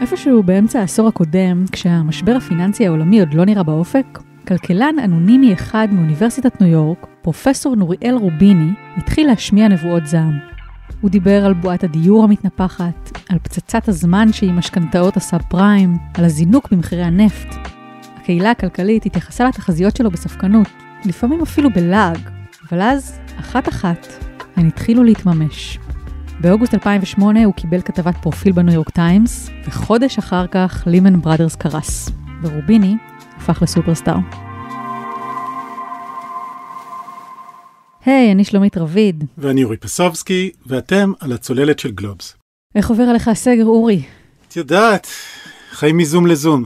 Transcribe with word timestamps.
איפשהו 0.00 0.42
באמצע 0.42 0.80
העשור 0.80 1.08
הקודם, 1.08 1.64
כשהמשבר 1.72 2.32
הפיננסי 2.36 2.86
העולמי 2.86 3.20
עוד 3.20 3.34
לא 3.34 3.44
נראה 3.44 3.62
באופק, 3.62 4.18
כלכלן 4.48 4.94
אנונימי 5.04 5.52
אחד 5.52 5.88
מאוניברסיטת 5.92 6.60
ניו 6.60 6.70
יורק, 6.70 7.06
פרופסור 7.22 7.76
נוריאל 7.76 8.14
רוביני, 8.14 8.70
התחיל 8.96 9.26
להשמיע 9.26 9.68
נבואות 9.68 10.06
זעם. 10.06 10.38
הוא 11.00 11.10
דיבר 11.10 11.46
על 11.46 11.54
בועת 11.54 11.84
הדיור 11.84 12.24
המתנפחת, 12.24 13.18
על 13.28 13.38
פצצת 13.38 13.88
הזמן 13.88 14.32
שהיא 14.32 14.52
משכנתאות 14.52 15.16
הסאב 15.16 15.42
פריים, 15.48 15.96
על 16.14 16.24
הזינוק 16.24 16.72
במחירי 16.72 17.02
הנפט. 17.02 17.54
הקהילה 18.16 18.50
הכלכלית 18.50 19.06
התייחסה 19.06 19.48
לתחזיות 19.48 19.96
שלו 19.96 20.10
בספקנות, 20.10 20.68
לפעמים 21.04 21.42
אפילו 21.42 21.70
בלעג, 21.70 22.18
אבל 22.68 22.80
אז, 22.80 23.18
אחת-אחת, 23.40 24.06
הן 24.56 24.66
התחילו 24.66 25.04
להתממש. 25.04 25.78
באוגוסט 26.40 26.74
2008 26.74 27.44
הוא 27.44 27.54
קיבל 27.54 27.80
כתבת 27.82 28.16
פרופיל 28.22 28.52
בניו 28.52 28.74
יורק 28.74 28.90
טיימס, 28.90 29.50
וחודש 29.64 30.18
אחר 30.18 30.46
כך 30.46 30.82
לימן 30.86 31.20
בראדרס 31.20 31.56
קרס, 31.56 32.10
ורוביני 32.42 32.96
הפך 33.36 33.62
לסופרסטאר. 33.62 34.16
היי, 38.04 38.28
hey, 38.28 38.32
אני 38.32 38.44
שלומית 38.44 38.76
רביד. 38.76 39.24
ואני 39.38 39.64
אורי 39.64 39.76
פסובסקי, 39.76 40.50
ואתם 40.66 41.12
על 41.20 41.32
הצוללת 41.32 41.78
של 41.78 41.90
גלובס. 41.90 42.36
איך 42.74 42.90
עובר 42.90 43.02
עליך 43.02 43.28
הסגר, 43.28 43.64
אורי? 43.64 44.02
את 44.48 44.56
יודעת, 44.56 45.06
חיים 45.70 45.96
מזום 45.96 46.26
לזום. 46.26 46.64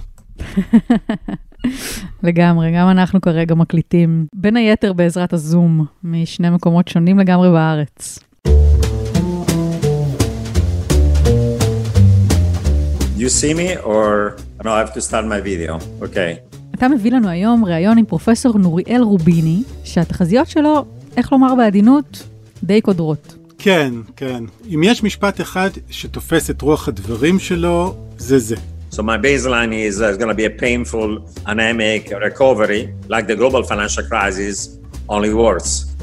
לגמרי, 2.22 2.72
גם 2.76 2.88
אנחנו 2.88 3.20
כרגע 3.20 3.54
מקליטים, 3.54 4.26
בין 4.34 4.56
היתר 4.56 4.92
בעזרת 4.92 5.32
הזום, 5.32 5.86
משני 6.04 6.50
מקומות 6.50 6.88
שונים 6.88 7.18
לגמרי 7.18 7.50
בארץ. 7.50 8.18
You 13.24 13.30
see 13.30 13.54
me 13.54 13.68
or 13.78 14.36
no, 14.64 14.70
I 14.76 14.80
have 14.84 14.92
to 14.92 15.00
start 15.00 15.24
my 15.24 15.40
video. 15.40 15.78
Okay. 16.02 16.58
אתה 16.74 16.88
מביא 16.88 17.12
לנו 17.12 17.28
היום 17.28 17.64
ראיון 17.64 17.98
עם 17.98 18.04
פרופסור 18.04 18.58
נוריאל 18.58 19.02
רוביני, 19.02 19.62
שהתחזיות 19.84 20.48
שלו, 20.48 20.84
איך 21.16 21.32
לומר 21.32 21.54
בעדינות, 21.54 22.22
די 22.64 22.80
קודרות. 22.80 23.34
כן, 23.58 23.94
כן. 24.16 24.44
אם 24.74 24.82
יש 24.84 25.02
משפט 25.02 25.40
אחד 25.40 25.70
שתופס 25.90 26.50
את 26.50 26.62
רוח 26.62 26.88
הדברים 26.88 27.38
שלו, 27.38 27.94
זה 28.18 28.38
זה. 28.38 28.56
So 28.92 28.96
my 28.96 29.18
baseline 29.18 29.72
is 29.72 30.00
uh, 30.00 30.04
it's 30.04 30.18
going 30.18 30.28
to 30.28 30.34
be 30.34 30.44
a 30.44 30.56
painful, 30.64 31.18
anemic 31.46 32.12
recovery, 32.28 32.82
like 33.08 33.26
the 33.26 33.36
global 33.36 33.62
financial 33.62 34.04
crisis, 34.04 34.78
only 35.08 35.32
worse. 35.32 35.93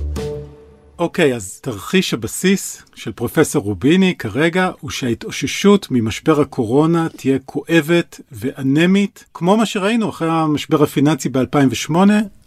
אוקיי, 1.01 1.33
okay, 1.33 1.35
אז 1.35 1.59
תרחיש 1.59 2.13
הבסיס 2.13 2.83
של 2.95 3.11
פרופסור 3.11 3.63
רוביני 3.63 4.15
כרגע 4.15 4.71
הוא 4.79 4.91
שההתאוששות 4.91 5.87
ממשבר 5.91 6.41
הקורונה 6.41 7.07
תהיה 7.09 7.39
כואבת 7.45 8.21
ואנמית, 8.31 9.25
כמו 9.33 9.57
מה 9.57 9.65
שראינו 9.65 10.09
אחרי 10.09 10.29
המשבר 10.31 10.83
הפיננסי 10.83 11.29
ב-2008, 11.29 11.95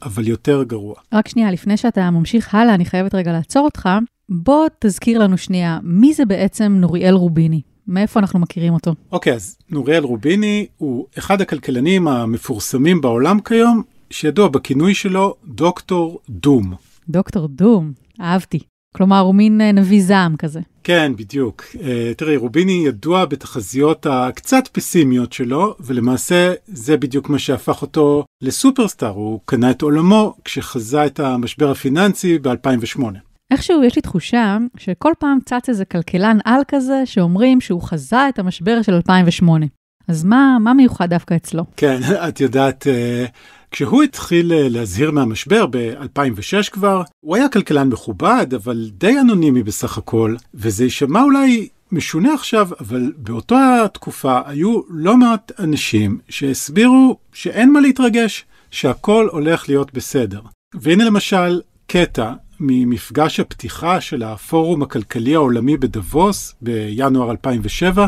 אבל 0.03 0.29
יותר 0.29 0.63
גרוע. 0.63 0.95
רק 1.13 1.29
שנייה, 1.29 1.51
לפני 1.51 1.77
שאתה 1.77 2.11
ממשיך 2.11 2.55
הלאה, 2.55 2.75
אני 2.75 2.85
חייבת 2.85 3.15
רגע 3.15 3.33
לעצור 3.33 3.65
אותך. 3.65 3.89
בוא 4.29 4.67
תזכיר 4.79 5.19
לנו 5.19 5.39
שנייה, 5.39 5.79
מי 5.83 6.15
זה 6.15 6.25
בעצם 6.25 6.77
נוריאל 6.81 7.15
רוביני? 7.15 7.61
מאיפה 7.89 8.21
אנחנו 8.21 8.39
מכירים 8.39 8.73
אותו? 8.73 8.95
אוקיי, 9.13 9.33
okay, 9.33 9.37
אז 9.37 9.57
נוריאל 9.71 10.05
רוביני 10.05 10.67
הוא 10.79 11.07
אחד 11.19 11.41
הכלכלנים 11.41 12.09
המפורסמים 12.09 13.01
בעולם 13.01 13.41
כיום, 13.41 13.83
שידוע 14.11 14.49
בכינוי 14.49 14.95
שלו 14.95 15.35
דוקטור 15.45 16.21
דום. 16.29 16.75
דוקטור 17.09 17.49
דום, 17.49 17.93
אהבתי. 18.21 18.59
כלומר, 18.97 19.19
הוא 19.19 19.35
מין 19.35 19.61
אה, 19.61 19.73
נביא 19.73 20.03
זעם 20.03 20.37
כזה. 20.37 20.61
כן, 20.85 21.13
בדיוק. 21.17 21.65
Uh, 21.75 21.79
תראי, 22.17 22.37
רוביני 22.37 22.83
ידוע 22.87 23.25
בתחזיות 23.25 24.07
הקצת 24.11 24.69
פסימיות 24.73 25.33
שלו, 25.33 25.77
ולמעשה 25.81 26.53
זה 26.67 26.97
בדיוק 26.97 27.29
מה 27.29 27.39
שהפך 27.39 27.83
אותו 27.83 28.25
לסופרסטאר. 28.43 29.09
הוא 29.09 29.41
קנה 29.45 29.71
את 29.71 29.83
עולמו 29.83 30.35
כשחזה 30.45 31.07
את 31.07 31.21
המשבר 31.21 31.71
הפיננסי 31.71 32.39
ב-2008. 32.39 33.03
איכשהו 33.51 33.85
יש 33.85 33.97
לי 33.97 34.03
תחושה 34.03 34.59
שכל 34.77 35.13
פעם 35.19 35.39
צץ 35.45 35.69
איזה 35.69 35.85
כלכלן 35.85 36.39
על 36.45 36.61
כזה 36.69 37.03
שאומרים 37.05 37.61
שהוא 37.61 37.83
חזה 37.83 38.29
את 38.29 38.39
המשבר 38.39 38.83
של 38.83 38.95
2008. 38.95 39.67
אז 40.09 40.25
מה, 40.25 40.57
מה 40.61 40.75
מיוחד 40.75 41.11
דווקא 41.11 41.35
אצלו? 41.35 41.65
כן, 41.77 42.01
את 42.29 42.41
יודעת, 42.41 42.87
uh, 42.87 43.31
כשהוא 43.75 44.03
התחיל 44.03 44.53
להזהיר 44.55 45.11
מהמשבר 45.11 45.67
ב-2006 45.71 46.71
כבר, 46.71 47.03
הוא 47.21 47.37
היה 47.37 47.49
כלכלן 47.49 47.89
מכובד, 47.89 48.47
אבל 48.55 48.91
די 48.93 49.21
אנונימי 49.21 49.63
בסך 49.63 49.99
הכל, 49.99 50.37
וזה 50.55 50.85
יישמע 50.85 51.23
אולי 51.23 51.69
משונה 51.93 52.35
עכשיו, 52.35 52.69
אבל 52.81 53.13
באותה 53.17 53.87
תקופה 53.93 54.41
היו 54.47 54.81
לא 54.89 55.17
מעט 55.17 55.53
אנשים 55.59 56.19
שהסבירו 56.29 57.17
שאין 57.33 57.73
מה 57.73 57.81
להתרגש, 57.81 58.45
שהכל 58.71 59.29
הולך 59.33 59.69
להיות 59.69 59.95
בסדר. 59.95 60.41
והנה 60.75 61.05
למשל 61.05 61.61
קטע 61.87 62.33
ממפגש 62.61 63.41
הפתיחה 63.41 64.01
של 64.01 64.23
הפורום 64.23 64.83
הכלכלי 64.83 65.35
העולמי 65.35 65.77
בדבוס 65.77 66.55
בינואר 66.63 67.31
2007, 67.31 68.07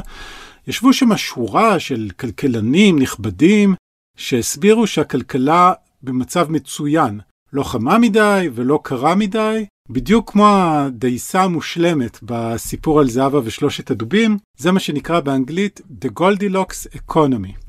ישבו 0.68 0.92
שם 0.92 1.16
שורה 1.16 1.78
של 1.78 2.08
כלכלנים 2.16 2.98
נכבדים 2.98 3.74
שהסבירו 4.16 4.86
שהכלכלה 4.86 5.72
במצב 6.02 6.50
מצוין, 6.50 7.20
לא 7.52 7.62
חמה 7.62 7.98
מדי 7.98 8.48
ולא 8.54 8.80
קרה 8.82 9.14
מדי, 9.14 9.66
בדיוק 9.90 10.30
כמו 10.30 10.46
הדייסה 10.48 11.42
המושלמת 11.42 12.18
בסיפור 12.22 13.00
על 13.00 13.08
זהבה 13.08 13.40
ושלושת 13.44 13.90
הדובים, 13.90 14.38
זה 14.58 14.72
מה 14.72 14.80
שנקרא 14.80 15.20
באנגלית 15.20 15.80
The 16.04 16.20
Goldilocks 16.20 16.96
Economy. 17.10 17.65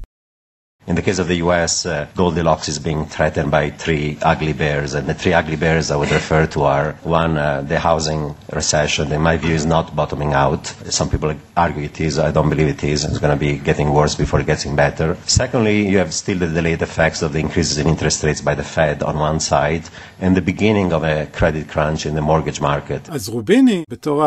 In 0.87 0.97
the 0.97 1.03
case 1.03 1.21
of 1.21 1.29
the 1.29 1.37
US, 1.37 1.87
uh, 1.87 2.09
Goldilocks 2.17 2.69
is 2.69 2.81
being 2.81 3.07
threatened 3.07 3.53
by 3.53 3.71
three 3.71 4.19
ugly 4.21 4.53
bears, 4.53 4.95
and 4.95 5.07
the 5.07 5.15
three 5.15 5.33
ugly 5.33 5.55
bears 5.55 5.93
I 5.93 5.97
would 5.97 6.11
refer 6.11 6.45
to 6.49 6.65
are 6.65 6.97
one, 7.05 7.37
uh, 7.37 7.63
the 7.63 7.79
housing 7.79 8.35
recession. 8.53 9.13
In 9.13 9.23
my 9.23 9.37
view, 9.37 9.55
is 9.55 9.65
not 9.65 9.95
bottoming 9.95 10.33
out. 10.33 10.67
Some 10.91 11.09
people 11.09 11.33
argue 11.57 11.85
it 11.85 12.01
is. 12.01 12.19
I 12.19 12.33
don't 12.33 12.51
believe 12.51 12.67
it 12.67 12.83
is. 12.83 13.05
It's 13.05 13.19
going 13.19 13.39
to 13.39 13.39
be 13.49 13.59
getting 13.59 13.93
worse 13.93 14.17
before 14.17 14.43
getting 14.43 14.75
better. 14.75 15.17
Secondly, 15.25 15.89
you 15.89 15.99
have 15.99 16.13
still 16.13 16.39
the 16.39 16.49
delayed 16.49 16.83
effects 16.83 17.23
of 17.23 17.33
the 17.33 17.39
increases 17.39 17.79
in 17.79 17.87
interest 17.87 18.25
rates 18.25 18.41
by 18.41 18.57
the 18.57 18.65
Fed 18.65 19.05
on 19.05 19.15
one 19.19 19.39
side, 19.39 19.85
and 20.21 20.37
the 20.37 20.43
beginning 20.53 20.93
of 20.93 21.05
a 21.05 21.27
credit 21.27 21.69
crunch 21.69 22.07
in 22.07 22.17
the 22.17 22.23
mortgage 22.23 22.61
market. 22.61 23.09
אז 23.09 23.29
רוביני, 23.29 23.83
בתור 23.91 24.25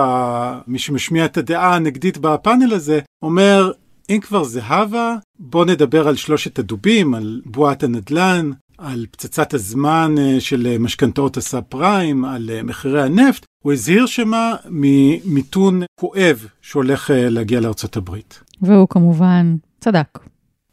מי 0.67 0.79
שמשמיע 0.79 1.25
את 1.25 1.37
הדעה 1.37 1.75
הנגדית 1.75 2.17
בפאנל 2.17 2.73
הזה, 2.73 2.99
אומר 3.23 3.71
אם 4.10 4.20
כבר 4.20 4.44
זהבה, 4.44 5.16
בוא 5.38 5.64
נדבר 5.64 6.08
על 6.08 6.16
שלושת 6.16 6.58
הדובים, 6.58 7.14
על 7.14 7.40
בועת 7.44 7.82
הנדל"ן, 7.82 8.50
על 8.78 9.06
פצצת 9.10 9.54
הזמן 9.54 10.14
אה, 10.18 10.40
של 10.40 10.76
משכנתאות 10.78 11.36
הסאב 11.36 11.62
פריים, 11.68 12.24
על 12.24 12.50
אה, 12.52 12.62
מחירי 12.62 13.02
הנפט. 13.02 13.46
הוא 13.64 13.72
הזהיר 13.72 14.06
שמה 14.06 14.54
ממיתון 14.70 15.82
כואב 16.00 16.46
שהולך 16.62 17.10
אה, 17.10 17.30
להגיע 17.30 17.60
לארצות 17.60 17.96
הברית. 17.96 18.40
והוא 18.62 18.88
כמובן 18.88 19.56
צדק. 19.80 20.18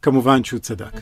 כמובן 0.02 0.44
שהוא 0.44 0.60
צדק. 0.60 1.00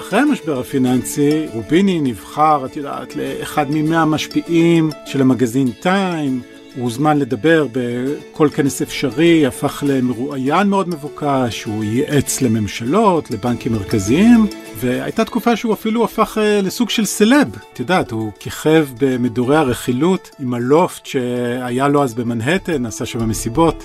אחרי 0.00 0.18
המשבר 0.18 0.60
הפיננסי, 0.60 1.46
רוביני 1.52 2.00
נבחר, 2.00 2.66
את 2.66 2.76
יודעת, 2.76 3.16
לאחד 3.16 3.66
ממאה 3.70 4.02
המשפיעים 4.02 4.90
של 5.06 5.20
המגזין 5.20 5.70
טיים, 5.70 6.42
הוא 6.76 6.84
הוזמן 6.84 7.18
לדבר 7.18 7.66
בכל 7.72 8.48
כנס 8.54 8.82
אפשרי, 8.82 9.46
הפך 9.46 9.84
למרואיין 9.86 10.68
מאוד 10.68 10.88
מבוקש, 10.88 11.64
הוא 11.64 11.84
ייעץ 11.84 12.42
לממשלות, 12.42 13.30
לבנקים 13.30 13.72
מרכזיים, 13.72 14.46
והייתה 14.76 15.24
תקופה 15.24 15.56
שהוא 15.56 15.72
אפילו 15.72 16.04
הפך 16.04 16.38
אה, 16.38 16.60
לסוג 16.60 16.90
של 16.90 17.04
סלב. 17.04 17.56
את 17.72 17.80
יודעת, 17.80 18.10
הוא 18.10 18.32
כיכב 18.38 18.86
במדורי 19.00 19.56
הרכילות 19.56 20.30
עם 20.40 20.54
הלופט 20.54 21.06
שהיה 21.06 21.88
לו 21.88 22.02
אז 22.02 22.14
במנהטן, 22.14 22.86
עשה 22.86 23.06
שם 23.06 23.28
מסיבות. 23.28 23.84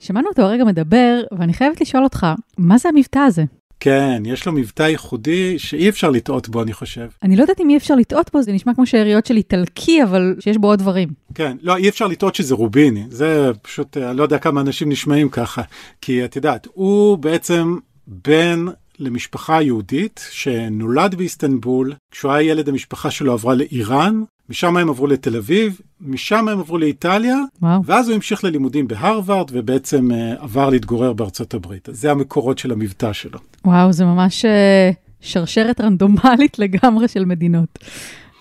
שמענו 0.00 0.28
אותו 0.28 0.42
הרגע 0.42 0.64
מדבר, 0.64 1.22
ואני 1.38 1.52
חייבת 1.52 1.80
לשאול 1.80 2.04
אותך, 2.04 2.26
מה 2.58 2.78
זה 2.78 2.88
המבטא 2.88 3.18
הזה? 3.18 3.44
כן, 3.84 4.22
יש 4.26 4.46
לו 4.46 4.52
מבטא 4.52 4.82
ייחודי 4.82 5.58
שאי 5.58 5.88
אפשר 5.88 6.10
לטעות 6.10 6.48
בו, 6.48 6.62
אני 6.62 6.72
חושב. 6.72 7.08
אני 7.22 7.36
לא 7.36 7.42
יודעת 7.42 7.60
אם 7.60 7.70
אי 7.70 7.76
אפשר 7.76 7.94
לטעות 7.94 8.30
בו, 8.32 8.42
זה 8.42 8.52
נשמע 8.52 8.74
כמו 8.74 8.86
שאריות 8.86 9.26
של 9.26 9.36
איטלקי, 9.36 10.02
אבל 10.02 10.34
שיש 10.40 10.56
בו 10.56 10.66
עוד 10.66 10.78
דברים. 10.78 11.08
כן, 11.34 11.56
לא, 11.62 11.76
אי 11.76 11.88
אפשר 11.88 12.06
לטעות 12.06 12.34
שזה 12.34 12.54
רוביני. 12.54 13.04
זה 13.08 13.50
פשוט, 13.62 13.96
אני 13.96 14.16
לא 14.16 14.22
יודע 14.22 14.38
כמה 14.38 14.60
אנשים 14.60 14.88
נשמעים 14.88 15.28
ככה. 15.28 15.62
כי 16.00 16.24
את 16.24 16.36
יודעת, 16.36 16.68
הוא 16.74 17.18
בעצם 17.18 17.76
בן 18.06 18.64
למשפחה 18.98 19.62
יהודית 19.62 20.28
שנולד 20.30 21.14
באיסטנבול. 21.14 21.94
כשהוא 22.10 22.32
היה 22.32 22.50
ילד, 22.50 22.68
המשפחה 22.68 23.10
שלו 23.10 23.32
עברה 23.32 23.54
לאיראן, 23.54 24.22
משם 24.52 24.76
הם 24.76 24.88
עברו 24.88 25.06
לתל 25.06 25.36
אביב, 25.36 25.80
משם 26.00 26.48
הם 26.48 26.60
עברו 26.60 26.78
לאיטליה, 26.78 27.36
וואו. 27.62 27.84
ואז 27.84 28.08
הוא 28.08 28.14
המשיך 28.14 28.44
ללימודים 28.44 28.88
בהרווארד, 28.88 29.50
ובעצם 29.52 30.10
uh, 30.10 30.42
עבר 30.42 30.70
להתגורר 30.70 31.12
בארצות 31.12 31.54
הברית. 31.54 31.88
זה 31.92 32.10
המקורות 32.10 32.58
של 32.58 32.72
המבטא 32.72 33.12
שלו. 33.12 33.38
וואו, 33.64 33.92
זה 33.92 34.04
ממש 34.04 34.44
uh, 34.44 34.48
שרשרת 35.20 35.80
רנדומלית 35.80 36.58
לגמרי 36.58 37.08
של 37.08 37.24
מדינות. 37.24 37.78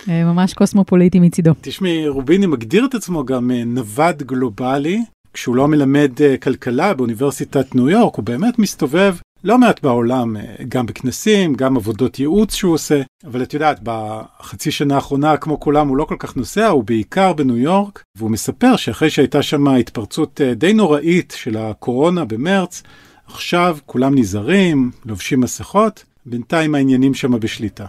אה, 0.10 0.24
ממש 0.24 0.54
קוסמופוליטי 0.54 1.20
מצידו. 1.20 1.52
תשמעי, 1.62 2.08
רוביני 2.08 2.46
מגדיר 2.46 2.86
את 2.86 2.96
עצמו 2.96 3.26
גם 3.26 3.52
אה, 3.52 3.64
נווד 3.66 4.24
גלובלי. 4.24 5.04
כשהוא 5.34 5.56
לא 5.56 5.68
מלמד 5.68 6.12
אה, 6.22 6.38
כלכלה 6.38 6.94
באוניברסיטת 6.94 7.76
ניו 7.76 7.90
יורק, 7.90 8.16
הוא 8.16 8.26
באמת 8.26 8.60
מסתובב 8.60 9.16
לא 9.44 9.58
מעט 9.58 9.84
בעולם, 9.84 10.36
גם 10.68 10.86
בכנסים, 10.86 11.54
גם 11.54 11.78
עבודות 11.78 12.20
ייעוץ 12.20 12.54
שהוא 12.54 12.74
עושה. 12.74 13.02
אבל 13.26 13.44
את 13.44 13.54
יודעת, 13.54 13.80
בחצי 13.84 14.72
שנה 14.72 14.96
האחרונה, 14.96 15.38
כמו 15.38 15.60
כולם, 15.60 15.88
הוא 15.88 15.98
לא 15.98 16.06
כל 16.06 16.16
כך 16.20 16.38
נוסע, 16.38 16.68
הוא 16.68 16.84
בעיקר 16.84 17.34
בניו 17.34 17.58
יורק, 17.58 18.04
והוא 18.18 18.32
מספר 18.32 18.76
שאחרי 18.76 19.10
שהייתה 19.10 19.42
שם 19.42 19.68
התפרצות 19.68 20.42
די 20.56 20.74
נוראית 20.74 21.34
של 21.38 21.58
הקורונה 21.58 22.26
במרץ, 22.26 22.84
עכשיו 23.28 23.78
כולם 23.86 24.18
נזהרים, 24.18 24.92
לובשים 25.06 25.42
מסכות, 25.42 26.04
בינתיים 26.26 26.76
העניינים 26.76 27.14
שם 27.14 27.40
בשליטה. 27.40 27.86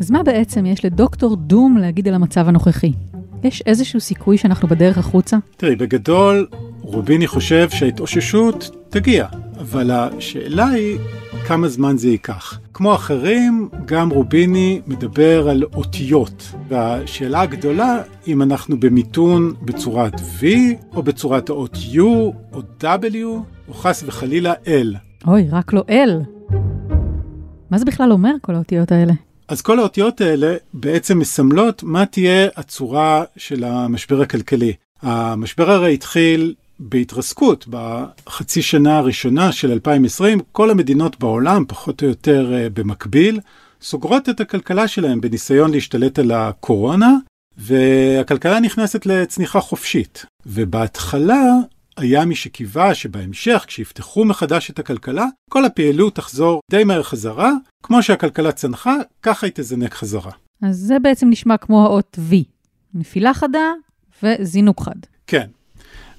אז 0.00 0.10
מה 0.10 0.22
בעצם 0.22 0.66
יש 0.66 0.84
לדוקטור 0.84 1.36
דום 1.36 1.76
להגיד 1.76 2.08
על 2.08 2.14
המצב 2.14 2.48
הנוכחי? 2.48 2.92
יש 3.44 3.62
איזשהו 3.66 4.00
סיכוי 4.00 4.38
שאנחנו 4.38 4.68
בדרך 4.68 4.98
החוצה? 4.98 5.36
תראי, 5.56 5.76
בגדול, 5.76 6.46
רוביני 6.80 7.26
חושב 7.26 7.70
שההתאוששות 7.70 8.70
תגיע, 8.88 9.26
אבל 9.58 9.90
השאלה 9.90 10.66
היא 10.68 10.98
כמה 11.46 11.68
זמן 11.68 11.96
זה 11.96 12.08
ייקח. 12.08 12.58
כמו 12.74 12.94
אחרים, 12.94 13.68
גם 13.84 14.10
רוביני 14.10 14.80
מדבר 14.86 15.48
על 15.48 15.64
אותיות, 15.74 16.52
והשאלה 16.68 17.40
הגדולה, 17.40 18.02
אם 18.26 18.42
אנחנו 18.42 18.80
במיתון 18.80 19.54
בצורת 19.62 20.14
V, 20.14 20.44
או 20.94 21.02
בצורת 21.02 21.48
האות 21.48 21.76
U, 21.92 21.98
או 22.52 22.60
W, 22.80 22.84
או 23.68 23.74
חס 23.74 24.04
וחלילה 24.06 24.52
L. 24.64 24.96
אוי, 25.26 25.48
רק 25.52 25.72
לא 25.72 25.84
L. 25.88 26.52
מה 27.70 27.78
זה 27.78 27.84
בכלל 27.84 28.12
אומר, 28.12 28.34
כל 28.40 28.54
האותיות 28.54 28.92
האלה? 28.92 29.12
אז 29.52 29.62
כל 29.62 29.78
האותיות 29.78 30.20
האלה 30.20 30.56
בעצם 30.74 31.18
מסמלות 31.18 31.82
מה 31.82 32.06
תהיה 32.06 32.48
הצורה 32.56 33.24
של 33.36 33.64
המשבר 33.64 34.20
הכלכלי. 34.20 34.72
המשבר 35.02 35.70
הרי 35.70 35.94
התחיל 35.94 36.54
בהתרסקות 36.78 37.66
בחצי 37.70 38.62
שנה 38.62 38.98
הראשונה 38.98 39.52
של 39.52 39.70
2020, 39.70 40.40
כל 40.52 40.70
המדינות 40.70 41.18
בעולם, 41.18 41.64
פחות 41.68 42.02
או 42.02 42.08
יותר 42.08 42.54
אה, 42.54 42.68
במקביל, 42.70 43.40
סוגרות 43.82 44.28
את 44.28 44.40
הכלכלה 44.40 44.88
שלהם 44.88 45.20
בניסיון 45.20 45.70
להשתלט 45.70 46.18
על 46.18 46.30
הקורונה, 46.30 47.16
והכלכלה 47.58 48.60
נכנסת 48.60 49.06
לצניחה 49.06 49.60
חופשית. 49.60 50.26
ובהתחלה 50.46 51.42
היה 51.96 52.24
מי 52.24 52.34
שקיווה 52.34 52.94
שבהמשך, 52.94 53.64
כשיפתחו 53.66 54.24
מחדש 54.24 54.70
את 54.70 54.78
הכלכלה, 54.78 55.26
כל 55.50 55.64
הפעילות 55.64 56.16
תחזור 56.16 56.60
די 56.70 56.84
מהר 56.84 57.02
חזרה, 57.02 57.50
כמו 57.82 58.02
שהכלכלה 58.02 58.52
צנחה, 58.52 58.94
ככה 59.22 59.46
היא 59.46 59.52
תזנק 59.54 59.94
חזרה. 59.94 60.32
אז 60.62 60.76
זה 60.76 60.98
בעצם 60.98 61.30
נשמע 61.30 61.56
כמו 61.56 61.84
האות 61.84 62.18
V, 62.30 62.34
נפילה 62.94 63.34
חדה 63.34 63.72
וזינוק 64.22 64.82
חד. 64.82 64.96
כן, 65.26 65.46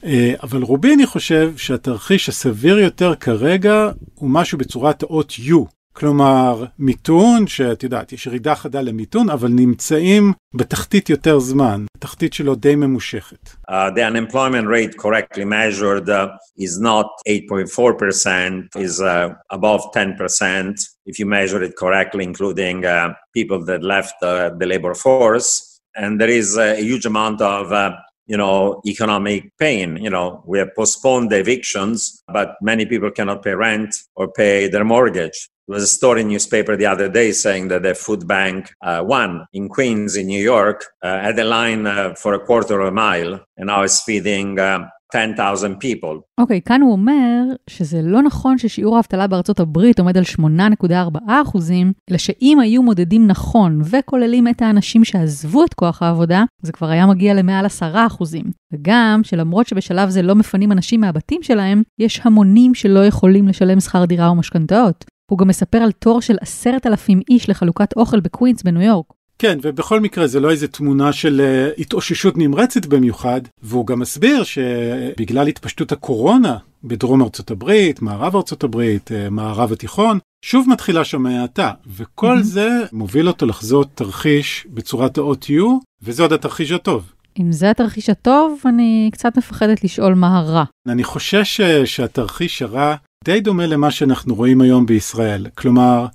אה, 0.04 0.34
אבל 0.44 0.62
רוביני 0.62 1.06
חושב 1.06 1.54
שהתרחיש 1.58 2.30
הסביר 2.30 2.80
יותר 2.80 3.16
כרגע 3.16 3.90
הוא 4.16 4.30
משהו 4.30 4.58
בצורת 4.58 5.04
האות 5.04 5.32
U. 5.32 5.56
כלומר, 5.99 6.65
מיתון, 6.79 7.47
שאת 7.47 7.83
יודעת, 7.83 8.13
יש 8.13 8.27
ירידה 8.27 8.55
חדה 8.55 8.81
למיתון, 8.81 9.31
אבל 9.31 9.49
נמצאים 9.49 10.33
בתחתית 10.55 11.11
יותר 11.11 11.39
זמן, 11.39 11.85
תחתית 11.99 12.33
שלו 12.33 12.55
די 12.55 12.75
ממושכת. 12.75 13.49
Uh, 13.71 13.91
the 13.97 14.03
unemployment 14.11 14.67
rate 14.69 14.97
correctly 14.97 15.45
measured 15.45 16.09
uh, 16.09 16.29
is 16.57 16.79
not 16.81 17.07
8.4%, 17.29 18.77
is 18.77 19.01
uh, 19.01 19.29
above 19.51 19.81
10% 19.93 20.75
if 21.07 21.19
you 21.19 21.27
measure 21.27 21.63
it 21.65 21.75
correctly, 21.77 22.23
including 22.23 22.85
uh, 22.85 23.13
people 23.35 23.65
that 23.65 23.83
left 23.83 24.15
uh, 24.23 24.51
the 24.61 24.67
labor 24.67 24.95
force. 24.95 25.81
And 25.97 26.21
there 26.21 26.35
is 26.41 26.57
a 26.57 26.77
huge 26.77 27.07
amount 27.07 27.41
of 27.41 27.73
uh, 27.73 27.91
you 28.29 28.37
know, 28.37 28.81
economic 28.87 29.43
pain. 29.59 29.97
You 29.97 30.11
know, 30.11 30.45
we 30.47 30.59
have 30.59 30.77
postponed 30.77 31.31
the 31.31 31.39
evictions, 31.39 32.23
but 32.37 32.49
many 32.61 32.85
people 32.87 33.11
cannot 33.11 33.43
pay 33.43 33.55
rent 33.55 33.91
or 34.15 34.31
pay 34.31 34.69
their 34.69 34.85
mortgage. 34.85 35.39
There 35.68 35.76
was 35.76 35.84
a 35.84 35.96
story 36.00 36.22
in 36.22 36.28
newspaper 36.28 36.76
the 36.76 36.88
other 36.88 37.08
day 37.08 37.32
saying 37.32 37.70
that 37.70 37.84
the 37.84 37.96
food 37.96 38.28
bank 38.28 38.74
uh, 38.82 39.02
one 39.02 39.46
in 39.54 39.70
Queens 39.70 40.18
in 40.18 40.28
New 40.28 40.44
York 40.54 40.80
uh, 41.02 41.20
had 41.22 41.40
a 41.40 41.46
line 41.46 41.88
uh, 41.88 42.16
for 42.22 42.34
a 42.34 42.40
quarter 42.48 42.82
of 42.82 42.88
a 42.88 42.92
mile 42.92 43.40
and 43.58 43.68
now 43.68 43.82
is 43.84 44.02
feeding 44.02 44.60
uh, 44.60 44.80
10,000 45.14 45.80
people. 45.80 46.22
אוקיי, 46.38 46.58
okay, 46.58 46.62
כאן 46.68 46.82
הוא 46.82 46.92
אומר 46.92 47.44
שזה 47.70 48.02
לא 48.02 48.22
נכון 48.22 48.58
ששיעור 48.58 48.96
האבטלה 48.96 49.28
בארצות 49.28 49.60
הברית 49.60 50.00
עומד 50.00 50.18
על 50.18 50.24
8.4 50.24 51.20
אחוזים, 51.28 51.94
אלא 52.10 52.18
שאם 52.18 52.58
היו 52.62 52.84
מודדים 52.84 53.28
נכון 53.28 53.82
וכוללים 53.84 54.48
את 54.48 54.62
האנשים 54.62 55.04
שעזבו 55.04 55.66
את 55.66 55.74
כוח 55.74 56.02
העבודה, 56.02 56.44
זה 56.62 56.72
כבר 56.72 56.88
היה 56.88 57.06
מגיע 57.06 57.34
למעל 57.34 57.66
10 57.66 58.06
אחוזים. 58.08 58.44
וגם 58.74 59.22
שלמרות 59.24 59.68
שבשלב 59.68 60.10
זה 60.10 60.22
לא 60.22 60.36
מפנים 60.36 60.72
אנשים 60.72 61.02
מהבתים 61.02 61.44
שלהם, 61.44 61.84
יש 62.00 62.22
המונים 62.24 62.74
שלא 62.74 63.06
יכולים 63.06 63.48
לשלם 63.48 63.80
שכר 63.80 64.06
דירה 64.06 64.28
או 64.28 64.36
משכנתאות. 64.36 65.06
הוא 65.32 65.40
גם 65.40 65.48
מספר 65.48 65.78
על 65.78 65.92
תור 65.92 66.22
של 66.22 66.38
עשרת 66.42 66.88
אלפים 66.88 67.22
איש 67.30 67.50
לחלוקת 67.50 67.94
אוכל 67.96 68.20
בקווינס 68.20 68.64
בניו 68.64 68.82
יורק. 68.82 69.06
כן, 69.40 69.58
ובכל 69.62 70.00
מקרה 70.00 70.28
זה 70.28 70.40
לא 70.40 70.52
איזה 70.52 70.68
תמונה 70.68 71.14
של 71.14 71.42
uh, 71.42 71.82
התאוששות 71.82 72.38
נמרצת 72.38 72.86
במיוחד, 72.86 73.42
והוא 73.64 73.88
גם 73.88 74.00
מסביר 74.00 74.44
שבגלל 74.44 75.48
התפשטות 75.48 75.92
הקורונה 75.92 76.58
בדרום 76.84 77.22
ארצות 77.22 77.52
הברית, 77.52 78.02
מערב 78.02 78.36
ארצות 78.36 78.64
הברית, 78.64 79.12
uh, 79.12 79.30
מערב 79.30 79.72
התיכון, 79.72 80.20
שוב 80.46 80.70
מתחילה 80.70 81.04
שם 81.04 81.26
האטה, 81.26 81.72
וכל 81.88 82.38
mm-hmm. 82.38 82.44
זה 82.44 82.70
מוביל 82.92 83.28
אותו 83.28 83.46
לחזות 83.46 83.88
תרחיש 83.96 84.68
בצורת 84.70 85.18
האות 85.18 85.44
U, 85.46 85.64
וזה 86.02 86.24
עוד 86.24 86.34
התרחיש 86.34 86.72
הטוב. 86.72 87.12
אם 87.40 87.52
זה 87.52 87.70
התרחיש 87.70 88.10
הטוב, 88.10 88.62
אני 88.66 89.10
קצת 89.14 89.38
מפחדת 89.38 89.84
לשאול 89.84 90.14
מה 90.14 90.38
הרע. 90.38 90.64
אני 90.88 91.04
חושש 91.04 91.62
אה, 91.62 91.86
שהתרחיש 91.86 92.62
הרע 92.62 92.96
די 93.24 93.40
דומה 93.40 93.66
למה 93.66 93.92
שאנחנו 93.92 94.36
רואים 94.36 94.62
היום 94.62 94.86
בישראל. 94.86 95.48
כלומר, 95.56 96.06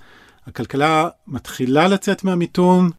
הכלכלה 0.46 1.08
מתחילה 1.26 1.88
לצאת 1.88 2.24
מהמיתון, 2.24 2.90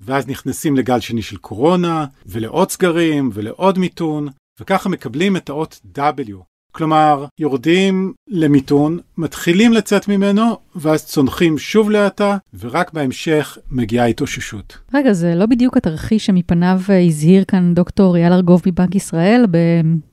ואז 0.00 0.28
נכנסים 0.28 0.76
לגל 0.76 1.00
שני 1.00 1.22
של 1.22 1.36
קורונה, 1.36 2.06
ולעוד 2.26 2.70
סגרים, 2.70 3.30
ולעוד 3.32 3.78
מיתון, 3.78 4.28
וככה 4.60 4.88
מקבלים 4.88 5.36
את 5.36 5.48
האות 5.48 5.80
W. 5.96 6.32
כלומר, 6.72 7.26
יורדים 7.40 8.12
למיתון, 8.28 8.98
מתחילים 9.16 9.72
לצאת 9.72 10.08
ממנו, 10.08 10.56
ואז 10.76 11.06
צונחים 11.06 11.58
שוב 11.58 11.90
לאטה, 11.90 12.36
ורק 12.58 12.92
בהמשך 12.92 13.58
מגיעה 13.70 14.06
התאוששות. 14.06 14.78
רגע, 14.94 15.12
זה 15.12 15.34
לא 15.34 15.46
בדיוק 15.46 15.76
התרחיש 15.76 16.26
שמפניו 16.26 16.80
הזהיר 17.06 17.44
כאן 17.44 17.74
דוקטור 17.74 18.16
אייל 18.16 18.32
ארגוב 18.32 18.62
מבנק 18.66 18.94
ישראל 18.94 19.46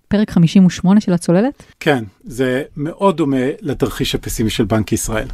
בפרק 0.07 0.31
58 0.31 1.00
של 1.00 1.13
הצוללת? 1.13 1.63
כן, 1.79 2.03
זה 2.24 2.63
מאוד 2.77 3.17
דומה 3.17 3.38
לתרחיש 3.62 4.15
הפסימי 4.15 4.50
של 4.50 4.65
בנק 4.65 4.91
ישראל. 4.91 5.27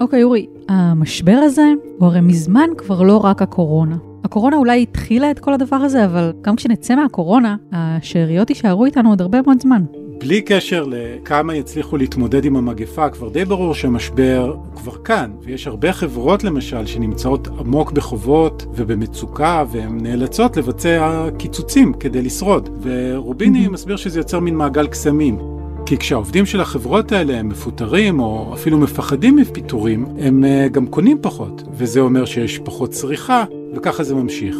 אוקיי, 0.00 0.22
אורי, 0.22 0.46
המשבר 0.68 1.40
הזה 1.42 1.72
הוא 1.98 2.08
הרי 2.08 2.20
מזמן 2.20 2.68
כבר 2.78 3.02
לא 3.02 3.16
רק 3.16 3.42
הקורונה. 3.42 3.96
הקורונה 4.24 4.56
אולי 4.56 4.82
התחילה 4.82 5.30
את 5.30 5.38
כל 5.38 5.54
הדבר 5.54 5.76
הזה, 5.76 6.04
אבל 6.04 6.32
גם 6.40 6.56
כשנצא 6.56 6.94
מהקורונה, 6.94 7.56
השאריות 7.72 8.50
יישארו 8.50 8.84
איתנו 8.84 9.10
עוד 9.10 9.20
הרבה 9.20 9.42
מאוד 9.42 9.62
זמן. 9.62 9.84
בלי 10.22 10.42
קשר 10.42 10.84
לכמה 10.86 11.56
יצליחו 11.56 11.96
להתמודד 11.96 12.44
עם 12.44 12.56
המגפה, 12.56 13.08
כבר 13.10 13.28
די 13.28 13.44
ברור 13.44 13.74
שהמשבר 13.74 14.56
כבר 14.76 14.96
כאן, 15.04 15.30
ויש 15.42 15.66
הרבה 15.66 15.92
חברות 15.92 16.44
למשל 16.44 16.86
שנמצאות 16.86 17.48
עמוק 17.58 17.92
בחובות 17.92 18.66
ובמצוקה, 18.74 19.64
והן 19.72 20.00
נאלצות 20.00 20.56
לבצע 20.56 21.28
קיצוצים 21.38 21.92
כדי 21.92 22.22
לשרוד. 22.22 22.68
ורוביני 22.82 23.68
מסביר 23.68 23.96
שזה 23.96 24.20
יוצר 24.20 24.40
מין 24.40 24.56
מעגל 24.56 24.86
קסמים. 24.86 25.38
כי 25.86 25.96
כשהעובדים 25.96 26.46
של 26.46 26.60
החברות 26.60 27.12
האלה 27.12 27.38
הם 27.38 27.48
מפוטרים 27.48 28.20
או 28.20 28.54
אפילו 28.54 28.78
מפחדים 28.78 29.36
מפיטורים, 29.36 30.06
הם 30.18 30.44
אה, 30.44 30.68
גם 30.68 30.86
קונים 30.86 31.18
פחות, 31.20 31.62
וזה 31.72 32.00
אומר 32.00 32.24
שיש 32.24 32.58
פחות 32.58 32.90
צריכה, 32.90 33.44
וככה 33.74 34.02
זה 34.04 34.14
ממשיך. 34.14 34.56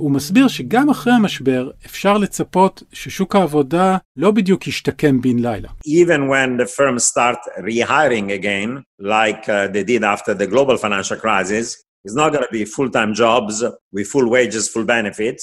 הוא 0.00 0.10
מסביר 0.10 0.48
שגם 0.48 0.90
אחרי 0.90 1.12
המשבר 1.12 1.70
אפשר 1.86 2.18
לצפות 2.18 2.82
ששוק 2.92 3.36
העבודה 3.36 3.96
לא 4.16 4.30
בדיוק 4.30 4.66
ישתקם 4.66 5.20
בן 5.20 5.38
לילה. 5.38 5.68
Even 5.86 6.28
when 6.28 6.62
the 6.62 6.66
firms 6.66 7.04
start 7.04 7.38
rehiring 7.58 8.30
again, 8.30 8.82
like 9.00 9.48
uh, 9.48 9.72
they 9.72 9.84
did 9.84 10.04
after 10.04 10.34
the 10.34 10.46
global 10.46 10.76
financial 10.76 11.16
crisis, 11.16 11.66
it's 12.04 12.16
not 12.16 12.32
going 12.32 12.44
to 12.44 12.52
be 12.58 12.64
full-time 12.64 13.12
jobs 13.14 13.54
with 13.94 14.06
full 14.08 14.28
wages, 14.28 14.68
full 14.68 14.84
benefits. 14.84 15.42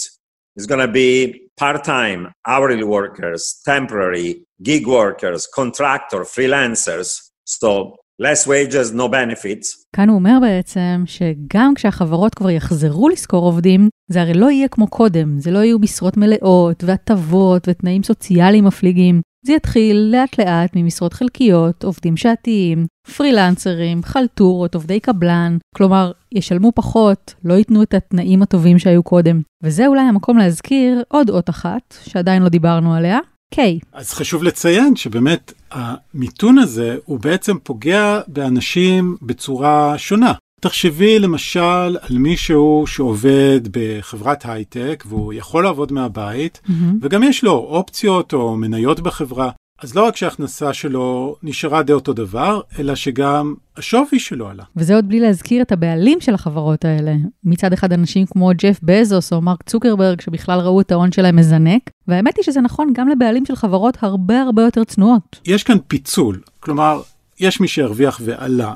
It's 0.56 0.68
going 0.72 0.86
to 0.88 0.94
be 1.04 1.10
part-time, 1.58 2.22
hourly 2.46 2.84
workers, 2.84 3.42
temporary, 3.74 4.30
gig 4.62 4.86
workers, 4.88 5.48
contractor, 5.60 6.22
freelancers. 6.36 7.08
So 7.46 7.96
less 8.23 8.47
wages, 8.47 8.95
no 8.95 9.09
benefits. 9.09 9.87
כאן 9.97 10.09
הוא 10.09 10.19
אומר 10.19 10.39
בעצם 10.41 11.03
שגם 11.07 11.75
כשהחברות 11.75 12.35
כבר 12.35 12.51
יחזרו 12.51 13.09
לשכור 13.09 13.45
עובדים, 13.45 13.89
זה 14.11 14.21
הרי 14.21 14.35
לא 14.35 14.51
יהיה 14.51 14.69
כמו 14.69 14.87
קודם, 14.87 15.39
זה 15.39 15.51
לא 15.51 15.59
יהיו 15.59 15.79
משרות 15.79 16.17
מלאות 16.17 16.85
והטבות 16.85 17.69
ותנאים 17.69 18.03
סוציאליים 18.03 18.65
מפליגים. 18.65 19.21
זה 19.47 19.53
יתחיל 19.53 19.97
לאט 19.97 20.39
לאט 20.39 20.71
ממשרות 20.77 21.13
חלקיות, 21.13 21.85
עובדים 21.85 22.17
שעתיים, 22.17 22.87
פרילנסרים, 23.17 24.03
חלטורות, 24.03 24.75
עובדי 24.75 25.01
קבלן, 25.01 25.57
כלומר, 25.77 26.13
ישלמו 26.33 26.73
פחות, 26.75 27.35
לא 27.45 27.55
ייתנו 27.55 27.83
את 27.83 27.95
התנאים 27.95 28.43
הטובים 28.43 28.79
שהיו 28.79 29.03
קודם. 29.03 29.41
וזה 29.63 29.87
אולי 29.87 30.01
המקום 30.01 30.39
להזכיר 30.39 31.03
עוד 31.09 31.31
אות 31.31 31.51
אחת, 31.51 31.95
שעדיין 32.05 32.43
לא 32.43 32.49
דיברנו 32.49 32.95
עליה, 32.95 33.19
K. 33.55 33.59
אז 33.93 34.13
חשוב 34.13 34.43
לציין 34.43 34.97
שבאמת 34.97 35.53
המיתון 35.71 36.59
הזה 36.59 36.97
הוא 37.05 37.21
בעצם 37.21 37.59
פוגע 37.63 38.21
באנשים 38.27 39.17
בצורה 39.23 39.99
שונה. 39.99 40.33
תחשבי 40.61 41.19
למשל 41.19 41.97
על 42.01 42.19
מישהו 42.19 42.85
שעובד 42.87 43.61
בחברת 43.71 44.45
הייטק 44.45 45.05
והוא 45.09 45.33
יכול 45.33 45.65
לעבוד 45.65 45.93
מהבית 45.93 46.61
Mm-hmm. 46.67 46.73
וגם 47.03 47.23
יש 47.23 47.45
לו 47.45 47.53
אופציות 47.53 48.33
או 48.33 48.57
מניות 48.57 49.01
בחברה. 49.01 49.51
אז 49.83 49.95
לא 49.95 50.07
רק 50.07 50.17
שההכנסה 50.17 50.73
שלו 50.73 51.37
נשארה 51.43 51.83
די 51.83 51.93
אותו 51.93 52.13
דבר, 52.13 52.61
אלא 52.79 52.95
שגם 52.95 53.55
השווי 53.77 54.19
שלו 54.19 54.49
עלה. 54.49 54.65
וזה 54.77 54.95
עוד 54.95 55.09
בלי 55.09 55.21
להזכיר 55.21 55.63
את 55.63 55.73
הבעלים 55.73 56.21
של 56.21 56.35
החברות 56.35 56.85
האלה. 56.85 57.13
מצד 57.45 57.73
אחד 57.73 57.93
אנשים 57.93 58.27
כמו 58.27 58.51
ג'ף 58.59 58.81
בזוס 58.83 59.33
או 59.33 59.41
מרק 59.41 59.63
צוקרברג, 59.63 60.21
שבכלל 60.21 60.61
ראו 60.61 60.81
את 60.81 60.93
ההון 60.93 61.13
שלהם 61.13 61.37
מזנק, 61.37 61.91
והאמת 62.09 62.37
היא 62.37 62.45
שזה 62.45 62.61
נכון 62.61 62.93
גם 62.95 63.09
לבעלים 63.09 63.47
של 63.47 63.57
חברות 63.57 63.97
הרבה 64.01 64.41
הרבה 64.41 64.63
יותר 64.63 64.85
צנועות. 64.85 65.41
יש 65.45 65.63
כאן 65.63 65.79
פיצול, 65.89 66.41
כלומר, 66.61 67.03
יש 67.41 67.61
מי 67.61 67.69
שהרוויח 67.69 68.21
ועלה, 68.25 68.75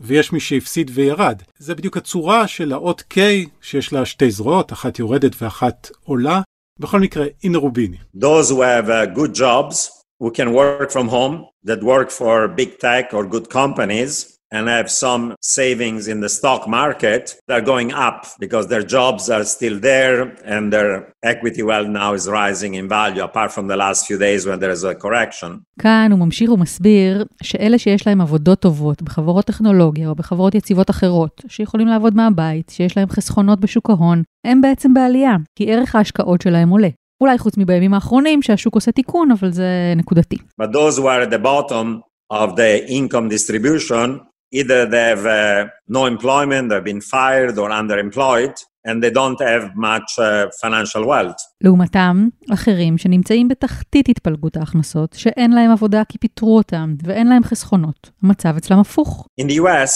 ויש 0.00 0.32
מי 0.32 0.40
שהפסיד 0.40 0.90
וירד. 0.94 1.42
זה 1.58 1.74
בדיוק 1.74 1.96
הצורה 1.96 2.46
של 2.46 2.72
האות 2.72 3.02
K, 3.14 3.16
שיש 3.62 3.92
לה 3.92 4.04
שתי 4.04 4.30
זרועות, 4.30 4.72
אחת 4.72 4.98
יורדת 4.98 5.42
ואחת 5.42 5.90
עולה. 6.04 6.40
בכל 6.78 7.00
מקרה, 7.00 7.26
הנה 7.44 7.58
רוביני. 7.58 7.96
Those 8.16 8.50
who 8.50 8.56
have 8.56 8.88
uh, 8.88 9.18
good 9.18 9.38
jobs, 9.38 9.99
who 10.20 10.30
can 10.30 10.48
work 10.52 10.90
from 10.90 11.08
home, 11.08 11.34
that 11.64 11.82
work 11.82 12.10
for 12.10 12.48
big 12.48 12.78
tech 12.78 13.14
or 13.16 13.24
good 13.26 13.48
companies, 13.60 14.12
and 14.52 14.68
have 14.68 14.90
some 14.90 15.24
savings 15.58 16.08
in 16.08 16.18
the 16.20 16.28
stock 16.28 16.62
market, 16.66 17.24
they're 17.46 17.68
going 17.74 17.92
up 17.92 18.26
because 18.44 18.66
their 18.66 18.82
jobs 18.82 19.30
are 19.30 19.44
still 19.44 19.78
there 19.78 20.18
and 20.44 20.72
their 20.72 20.90
equity 21.32 21.62
well 21.62 21.84
now 21.84 22.10
is 22.14 22.28
rising 22.28 22.74
in 22.74 22.88
value, 22.88 23.22
apart 23.22 23.50
from 23.52 23.68
the 23.68 23.76
last 23.76 24.06
few 24.06 24.18
days 24.18 24.46
when 24.46 24.58
there 24.58 24.70
is 24.70 24.84
a 24.84 24.94
correction. 24.94 25.60
כאן 25.78 26.08
הוא 26.12 26.18
ממשיך 26.18 26.50
ומסביר 26.50 27.24
שאלה 27.42 27.78
שיש 27.78 28.06
להם 28.06 28.20
עבודות 28.20 28.60
טובות 28.60 29.02
בחברות 29.02 29.44
טכנולוגיה 29.44 30.08
או 30.08 30.14
בחברות 30.14 30.54
יציבות 30.54 30.90
אחרות, 30.90 31.44
שיכולים 31.48 31.86
לעבוד 31.88 32.16
מהבית, 32.16 32.70
שיש 32.70 32.96
להם 32.96 33.08
חסכונות 33.08 33.60
בשוק 33.60 33.90
ההון, 33.90 34.22
הם 34.46 34.60
בעצם 34.60 34.94
בעלייה, 34.94 35.36
כי 35.56 35.72
ערך 35.72 35.94
ההשקעות 35.94 36.40
שלהם 36.40 36.68
עולה. 36.68 36.88
אולי 37.20 37.38
חוץ 37.38 37.56
מבימים 37.56 37.94
האחרונים 37.94 38.42
שהשוק 38.42 38.74
עושה 38.74 38.92
תיקון, 38.92 39.30
אבל 39.30 39.52
זה 39.52 39.92
נקודתי. 39.96 40.36
But 40.62 40.72
those 40.72 40.98
who 40.98 41.02
are 41.02 41.22
at 41.22 41.30
the 41.30 41.42
bottom 41.42 42.00
of 42.32 42.56
the 42.56 42.86
income 42.88 43.28
distribution, 43.28 44.20
either 44.52 44.86
they 44.86 45.06
have 45.14 45.26
uh, 45.26 45.68
no 45.88 46.06
employment, 46.06 46.64
they've 46.70 46.90
been 46.92 47.00
fired 47.00 47.56
or 47.58 47.68
underemployed, 47.70 48.54
and 48.88 49.02
they 49.02 49.10
don't 49.10 49.40
have 49.50 49.64
much 49.76 50.08
uh, 50.18 50.48
financial 50.62 51.04
wealth. 51.04 51.40
לעומתם, 51.60 52.28
אחרים 52.54 52.98
שנמצאים 52.98 53.48
בתחתית 53.48 54.08
התפלגות 54.08 54.56
ההכנסות, 54.56 55.12
שאין 55.18 55.52
להם 55.52 55.70
עבודה 55.70 56.02
כי 56.08 56.18
פיטרו 56.18 56.56
אותם, 56.56 56.94
ואין 57.02 57.26
להם 57.26 57.44
חסכונות. 57.44 58.10
המצב 58.22 58.56
אצלם 58.56 58.78
הפוך. 58.78 59.26
In 59.40 59.44
the 59.44 59.54
US, 59.54 59.92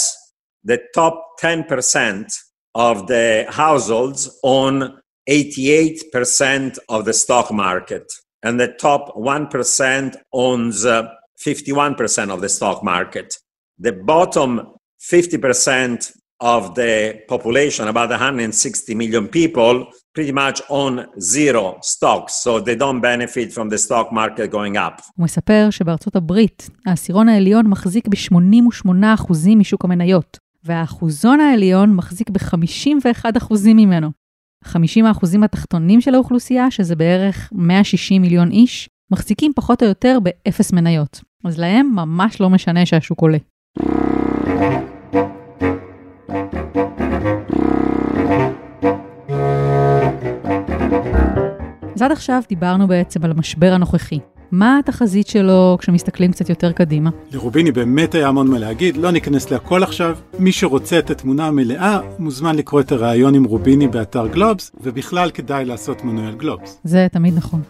the 0.68 0.78
top 0.96 1.14
10% 1.40 2.26
of 2.76 3.06
the 3.06 3.46
households 3.50 4.28
own 4.44 5.03
88% 5.28 6.78
of 6.88 7.04
the 7.04 7.12
stock 7.12 7.52
market, 7.52 8.04
and 8.42 8.60
the 8.60 8.68
top 8.68 9.14
1% 9.16 10.16
owns 10.32 10.84
uh, 10.84 11.08
51% 11.44 12.30
of 12.30 12.40
the 12.40 12.48
stock 12.48 12.82
market. 12.82 13.34
The 13.78 13.92
bottom 13.92 14.50
50% 15.00 16.12
of 16.40 16.74
the 16.74 17.20
population, 17.28 17.88
about 17.88 18.10
160 18.10 18.94
million 18.94 19.28
people, 19.28 19.86
pretty 20.14 20.32
much 20.32 20.60
own 20.68 21.06
zero 21.20 21.78
stocks, 21.82 22.42
so 22.42 22.60
they 22.60 22.76
don't 22.76 23.00
benefit 23.00 23.52
from 23.52 23.68
the 23.68 23.78
stock 23.78 24.12
market 24.12 24.50
going 24.50 24.76
up. 24.76 25.02
הוא 25.16 25.24
מספר 25.24 25.68
שבארצות 25.70 26.16
הברית, 26.16 26.70
העשירון 26.86 27.28
העליון 27.28 27.66
מחזיק 27.66 28.08
ב-88% 28.08 29.56
משוק 29.56 29.84
המניות, 29.84 30.38
והאחוזון 30.64 31.40
העליון 31.40 31.94
מחזיק 31.94 32.30
ב-51% 32.30 33.54
ממנו. 33.74 34.23
50% 34.66 35.44
התחתונים 35.44 36.00
של 36.00 36.14
האוכלוסייה, 36.14 36.70
שזה 36.70 36.96
בערך 36.96 37.50
160 37.52 38.22
מיליון 38.22 38.50
איש, 38.50 38.88
מחזיקים 39.12 39.52
פחות 39.56 39.82
או 39.82 39.88
יותר 39.88 40.18
באפס 40.22 40.72
מניות. 40.72 41.20
אז 41.44 41.58
להם 41.58 41.90
ממש 41.94 42.40
לא 42.40 42.50
משנה 42.50 42.86
שהשוק 42.86 43.20
עולה. 43.20 43.38
אז 51.94 52.02
עד 52.02 52.12
עכשיו 52.12 52.42
דיברנו 52.48 52.86
בעצם 52.86 53.24
על 53.24 53.30
המשבר 53.30 53.72
הנוכחי. 53.72 54.18
מה 54.54 54.78
התחזית 54.78 55.26
שלו 55.26 55.76
כשמסתכלים 55.80 56.32
קצת 56.32 56.48
יותר 56.48 56.72
קדימה? 56.72 57.10
לרוביני 57.32 57.72
באמת 57.72 58.14
היה 58.14 58.28
המון 58.28 58.48
מה 58.48 58.58
להגיד, 58.58 58.96
לא 58.96 59.10
ניכנס 59.10 59.50
להכל 59.50 59.82
עכשיו. 59.82 60.16
מי 60.38 60.52
שרוצה 60.52 60.98
את 60.98 61.10
התמונה 61.10 61.46
המלאה, 61.46 62.00
מוזמן 62.18 62.56
לקרוא 62.56 62.80
את 62.80 62.92
הראיון 62.92 63.34
עם 63.34 63.44
רוביני 63.44 63.88
באתר 63.88 64.26
גלובס, 64.26 64.72
ובכלל 64.80 65.30
כדאי 65.30 65.64
לעשות 65.64 66.04
מנוי 66.04 66.26
על 66.26 66.34
גלובס. 66.34 66.80
זה 66.84 67.06
תמיד 67.12 67.34
נכון. 67.36 67.62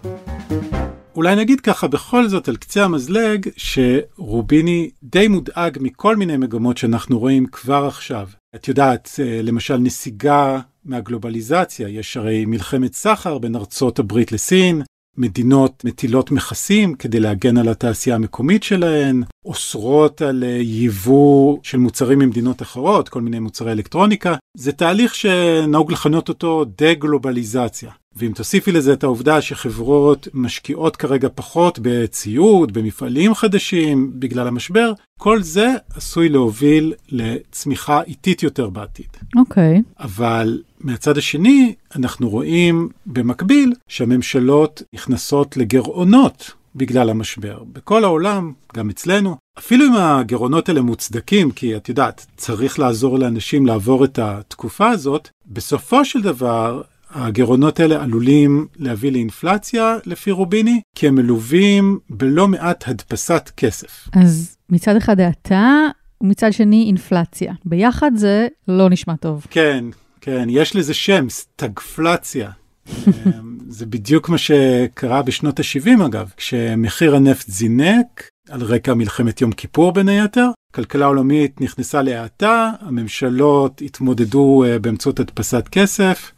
אולי 1.17 1.37
נגיד 1.37 1.61
ככה 1.61 1.89
בכל 1.89 2.29
זאת 2.29 2.49
על 2.49 2.57
קצה 2.57 2.85
המזלג, 2.85 3.49
שרוביני 3.57 4.91
די 5.03 5.29
מודאג 5.29 5.79
מכל 5.81 6.17
מיני 6.17 6.37
מגמות 6.37 6.79
שאנחנו 6.79 7.19
רואים 7.19 7.47
כבר 7.47 7.87
עכשיו. 7.87 8.29
את 8.55 8.69
יודעת, 8.69 9.11
אה, 9.23 9.41
למשל 9.43 9.77
נסיגה 9.77 10.61
מהגלובליזציה, 10.85 11.89
יש 11.89 12.17
הרי 12.17 12.45
מלחמת 12.45 12.95
סחר 12.95 13.39
בין 13.39 13.57
ארצות 13.57 13.99
הברית 13.99 14.33
לסין, 14.33 14.83
מדינות 15.17 15.85
מטילות 15.85 16.31
מכסים 16.31 16.95
כדי 16.95 17.21
להגן 17.21 17.57
על 17.57 17.69
התעשייה 17.69 18.17
המקומית 18.17 18.63
שלהן, 18.63 19.23
אוסרות 19.45 20.23
על 20.23 20.45
אה, 20.45 20.49
ייבוא 20.49 21.59
של 21.63 21.79
מוצרים 21.79 22.19
ממדינות 22.19 22.63
אחרות, 22.63 23.09
כל 23.09 23.21
מיני 23.21 23.39
מוצרי 23.39 23.73
אלקטרוניקה. 23.73 24.35
זה 24.57 24.73
תהליך 24.73 25.15
שנהוג 25.15 25.93
לכנות 25.93 26.29
אותו 26.29 26.65
דה-גלובליזציה. 26.79 27.91
ואם 28.17 28.33
תוסיפי 28.33 28.73
לזה 28.73 28.93
את 28.93 29.05
העובדה 29.05 29.41
שחברות 29.41 30.29
משקיעות 30.35 30.97
כרגע 30.97 31.29
פחות 31.35 31.79
בציוד, 31.83 32.73
במפעלים 32.73 33.35
חדשים, 33.35 34.11
בגלל 34.15 34.49
המשבר, 34.49 34.93
כל 35.19 35.43
זה 35.43 35.69
עשוי 35.95 36.29
להוביל 36.29 36.95
לצמיחה 37.09 38.03
איטית 38.03 38.43
יותר 38.43 38.71
בעתיד. 38.71 39.07
אוקיי. 39.37 39.83
אבל 39.99 40.63
מהצד 40.81 41.19
השני, 41.19 41.75
אנחנו 41.97 42.31
רואים 42.31 42.89
במקביל 43.07 43.73
שהממשלות 43.89 44.83
נכנסות 44.93 45.57
לגירעונות 45.57 46.53
בגלל 46.77 47.11
המשבר. 47.11 47.63
בכל 47.73 48.05
העולם, 48.05 48.53
גם 48.75 48.91
אצלנו, 48.91 49.37
אפילו 49.59 49.85
אם 49.87 49.93
הגירעונות 49.97 50.69
האלה 50.69 50.81
מוצדקים, 50.81 51.51
כי 51.51 51.77
את 51.77 51.89
יודעת, 51.89 52.27
צריך 52.37 52.79
לעזור 52.79 53.19
לאנשים 53.19 53.67
לעבור 53.67 54.05
את 54.05 54.19
התקופה 54.19 54.89
הזאת, 54.89 55.29
בסופו 55.47 56.05
של 56.05 56.23
דבר, 56.23 56.83
הגירעונות 57.15 57.81
האלה 57.81 58.03
עלולים 58.03 58.67
להביא 58.77 59.13
לאינפלציה, 59.13 59.97
לפי 60.07 60.31
רוביני, 60.31 60.81
כי 60.95 61.09
הם 61.09 61.15
מלווים 61.15 61.99
בלא 62.11 62.49
מעט 62.49 62.89
הדפסת 62.89 63.51
כסף. 63.57 64.09
אז 64.13 64.57
מצד 64.71 64.97
אחד 64.97 65.21
האטה, 65.21 65.89
ומצד 66.21 66.53
שני 66.53 66.85
אינפלציה. 66.87 67.53
ביחד 67.65 68.11
זה 68.15 68.47
לא 68.69 68.91
נשמע 68.91 69.17
טוב. 69.17 69.47
כן, 69.51 69.85
כן, 70.21 70.47
יש 70.51 70.77
לזה 70.77 70.95
שם, 70.95 71.27
סטגפלציה. 71.31 72.51
אמ, 72.93 73.59
זה 73.69 73.87
בדיוק 73.87 74.29
מה 74.29 74.39
שקרה 74.39 75.23
בשנות 75.23 75.61
ה-70 75.61 76.07
אגב, 76.07 76.33
כשמחיר 76.37 77.17
הנפט 77.17 77.51
זינק, 77.51 78.29
על 78.49 78.63
רקע 78.63 78.95
מלחמת 78.95 79.41
יום 79.41 79.53
כיפור 79.53 79.93
בין 79.93 80.09
היתר, 80.09 80.51
כלכלה 80.75 81.07
עולמית 81.07 81.61
נכנסה 81.61 82.03
להאטה, 82.03 82.71
הממשלות 82.81 83.83
התמודדו 83.85 84.65
אה, 84.65 84.79
באמצעות 84.79 85.21
הדפסת 85.21 85.69
כסף, 85.69 86.33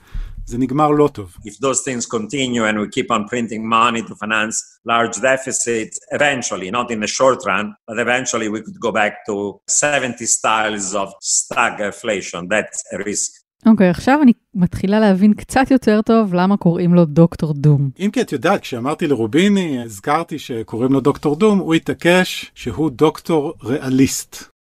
זה 0.47 0.59
נגמר 0.59 0.91
לא 0.91 1.09
טוב. 1.13 1.37
If 1.45 1.53
those 1.53 1.81
things 1.89 2.07
continue 2.07 2.65
and 2.69 2.77
we 2.81 2.89
keep 2.97 3.11
on 3.11 3.23
printing 3.33 3.63
money 3.69 4.03
to 4.09 4.15
finance 4.15 4.57
large 4.93 5.17
deficits, 5.31 5.95
eventually, 6.17 6.71
not 6.71 6.91
in 6.95 7.01
the 7.05 7.11
short 7.19 7.39
run, 7.51 7.67
but 7.89 7.97
eventually 8.07 8.49
we 8.55 8.61
could 8.65 8.81
go 8.87 8.93
back 8.93 9.15
to 9.29 9.35
70 9.69 10.25
styles 10.27 10.95
of 10.95 11.09
stagflation. 11.23 12.49
That's 12.49 12.81
a 12.93 12.99
risk. 12.99 13.47
אוקיי, 13.67 13.89
okay, 13.89 13.91
עכשיו 13.91 14.19
אני 14.23 14.33
מתחילה 14.55 15.01
להבין 15.01 15.35
קצת 15.35 15.71
יותר 15.71 16.01
טוב 16.03 16.35
למה 16.35 16.57
קוראים 16.57 16.95
לו 16.95 17.05
דוקטור 17.05 17.55
דום. 17.55 17.91
אם 18.01 18.11
כי 18.13 18.21
את 18.21 18.33
יודעת, 18.33 18.61
כשאמרתי 18.61 19.07
לרוביני, 19.07 19.83
הזכרתי 19.83 20.39
שקוראים 20.39 20.93
לו 20.93 21.01
דוקטור 21.01 21.37
דום, 21.37 21.59
הוא 21.59 21.75
התעקש 21.75 22.51
שהוא 22.55 22.91
דוקטור 22.91 23.55
ריאליסט. 23.65 24.56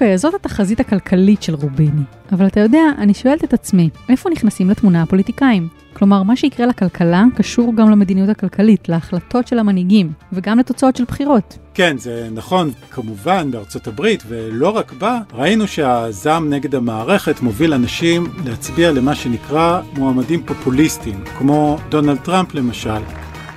אוקיי, 0.00 0.18
זאת 0.18 0.34
התחזית 0.34 0.80
הכלכלית 0.80 1.42
של 1.42 1.54
רוביני. 1.54 2.02
אבל 2.32 2.46
אתה 2.46 2.60
יודע, 2.60 2.82
אני 2.98 3.14
שואלת 3.14 3.44
את 3.44 3.52
עצמי, 3.52 3.90
איפה 4.08 4.30
נכנסים 4.30 4.70
לתמונה 4.70 5.02
הפוליטיקאים? 5.02 5.68
כלומר, 5.92 6.22
מה 6.22 6.36
שיקרה 6.36 6.66
לכלכלה 6.66 7.24
קשור 7.36 7.74
גם 7.76 7.90
למדיניות 7.90 8.28
הכלכלית, 8.28 8.88
להחלטות 8.88 9.46
של 9.46 9.58
המנהיגים, 9.58 10.12
וגם 10.32 10.58
לתוצאות 10.58 10.96
של 10.96 11.04
בחירות. 11.04 11.58
כן, 11.74 11.98
זה 11.98 12.28
נכון, 12.32 12.70
כמובן, 12.90 13.50
בארצות 13.50 13.86
הברית, 13.86 14.22
ולא 14.28 14.76
רק 14.76 14.92
בה, 14.92 15.20
ראינו 15.34 15.66
שהזעם 15.66 16.50
נגד 16.50 16.74
המערכת 16.74 17.40
מוביל 17.40 17.72
אנשים 17.74 18.26
להצביע 18.44 18.92
למה 18.92 19.14
שנקרא 19.14 19.80
מועמדים 19.96 20.42
פופוליסטיים, 20.42 21.24
כמו 21.38 21.78
דונלד 21.88 22.18
טראמפ 22.18 22.54
למשל. 22.54 23.00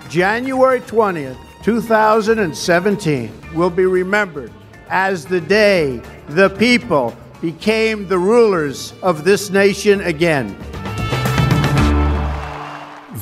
January 0.10 0.92
20th, 0.92 1.68
2017 1.68 3.14
will 3.54 3.70
be 3.70 3.86
remembered 3.86 4.63
as 4.89 5.27
the 5.27 5.41
day 5.41 6.01
the 6.29 6.49
people 6.49 7.15
became 7.41 8.09
the 8.09 8.19
rulers 8.19 8.93
of 9.03 9.25
this 9.25 9.51
nation 9.51 10.01
again. 10.01 10.55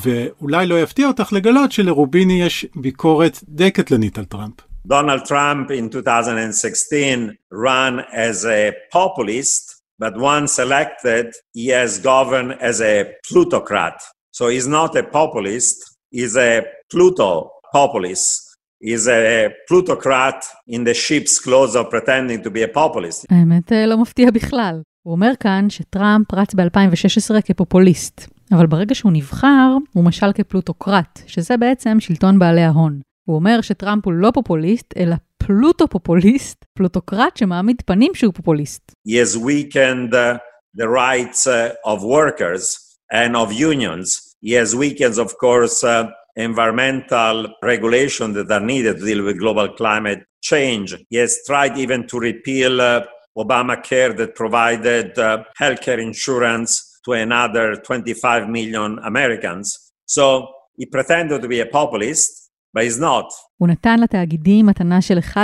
ואולי 0.03 0.67
לא 0.67 0.81
יפתיע 0.81 1.07
אותך 1.07 1.33
לגלות 1.33 1.71
שלרוביני 1.71 2.41
יש 2.41 2.65
ביקורת 2.75 3.39
די 3.49 3.71
קטלנית 3.71 4.17
על 4.17 4.25
טראמפ. 4.25 4.53
Donald 4.87 5.25
Trump 5.25 5.69
in 5.69 5.89
2016 5.89 7.35
ran 7.51 7.99
as 8.13 8.45
a 8.45 8.71
populist, 8.93 9.63
but 9.99 10.15
once 10.15 10.59
elected, 10.59 11.25
he 11.53 11.67
has 11.67 11.99
governed 11.99 12.53
as 12.61 12.79
a 12.79 13.03
plutocrat. 13.27 14.01
So 14.31 14.47
he's 14.47 14.67
not 14.67 14.95
a 14.95 15.03
populist, 15.03 15.77
he's 16.09 16.37
a 16.37 16.63
Pluto 16.89 17.51
populist. 17.73 18.50
He's 18.84 19.06
a 19.06 19.48
plutocrat 19.68 20.44
in 20.66 20.82
the 20.84 20.94
sheep's 20.94 21.38
clothes 21.38 21.76
of 21.76 21.84
pretending 21.90 22.42
to 22.42 22.50
be 22.50 22.62
a 22.62 22.68
populist. 22.68 23.26
האמת 23.30 23.72
לא 23.86 23.98
מפתיע 23.98 24.30
בכלל. 24.30 24.82
הוא 25.02 25.12
אומר 25.12 25.32
כאן 25.40 25.70
שטראמפ 25.70 26.34
רץ 26.34 26.54
ב-2016 26.54 27.40
כפופוליסט, 27.44 28.28
אבל 28.52 28.66
ברגע 28.66 28.94
שהוא 28.94 29.12
נבחר, 29.12 29.76
הוא 29.92 30.04
משל 30.04 30.32
כפלוטוקרט, 30.32 31.20
שזה 31.26 31.56
בעצם 31.56 32.00
שלטון 32.00 32.38
בעלי 32.38 32.62
ההון. 32.62 33.00
הוא 33.24 33.36
אומר 33.36 33.60
שטראמפ 33.60 34.04
הוא 34.04 34.12
לא 34.12 34.30
פופוליסט, 34.34 34.94
אלא 34.96 35.16
פלוטו-פופוליסט, 35.38 36.64
פלוטוקרט 36.74 37.36
שמעמיד 37.36 37.82
פנים 37.86 38.14
שהוא 38.14 38.34
פופוליסט. 38.34 38.92
He 39.08 39.12
has 39.12 39.36
weakened 39.36 40.12
uh, 40.12 40.38
the 40.76 40.88
rights 40.88 41.46
uh, 41.46 41.92
of 41.92 42.02
workers 42.02 42.64
and 43.12 43.36
of 43.36 43.52
unions. 43.52 44.36
He 44.42 44.52
has 44.52 44.74
weakened, 44.74 45.18
of 45.18 45.30
course, 45.44 45.84
uh, 45.84 46.04
environmental 46.36 47.54
regulations 47.62 48.34
that 48.34 48.50
are 48.50 48.64
needed 48.64 48.98
to 48.98 49.04
deal 49.04 49.24
with 49.24 49.38
global 49.38 49.68
climate 49.74 50.24
change. 50.40 50.94
He 51.10 51.16
has 51.16 51.38
tried 51.46 51.76
even 51.78 52.06
to 52.08 52.18
repeal 52.18 52.80
uh, 52.80 53.04
Obamacare 53.36 54.16
that 54.16 54.34
provided 54.34 55.18
uh, 55.18 55.44
healthcare 55.58 56.00
insurance 56.00 57.00
to 57.04 57.12
another 57.12 57.76
25 57.76 58.48
million 58.48 58.98
Americans. 59.04 59.92
So 60.06 60.48
he 60.76 60.86
pretended 60.86 61.42
to 61.42 61.48
be 61.48 61.60
a 61.60 61.66
populist, 61.66 62.50
but 62.72 62.84
he's 62.84 62.98
not. 62.98 63.30
הוא 63.62 63.68
נתן 63.68 64.00
לתאגידים 64.00 64.66
מתנה 64.66 65.00
של 65.00 65.18
1.5 65.34 65.36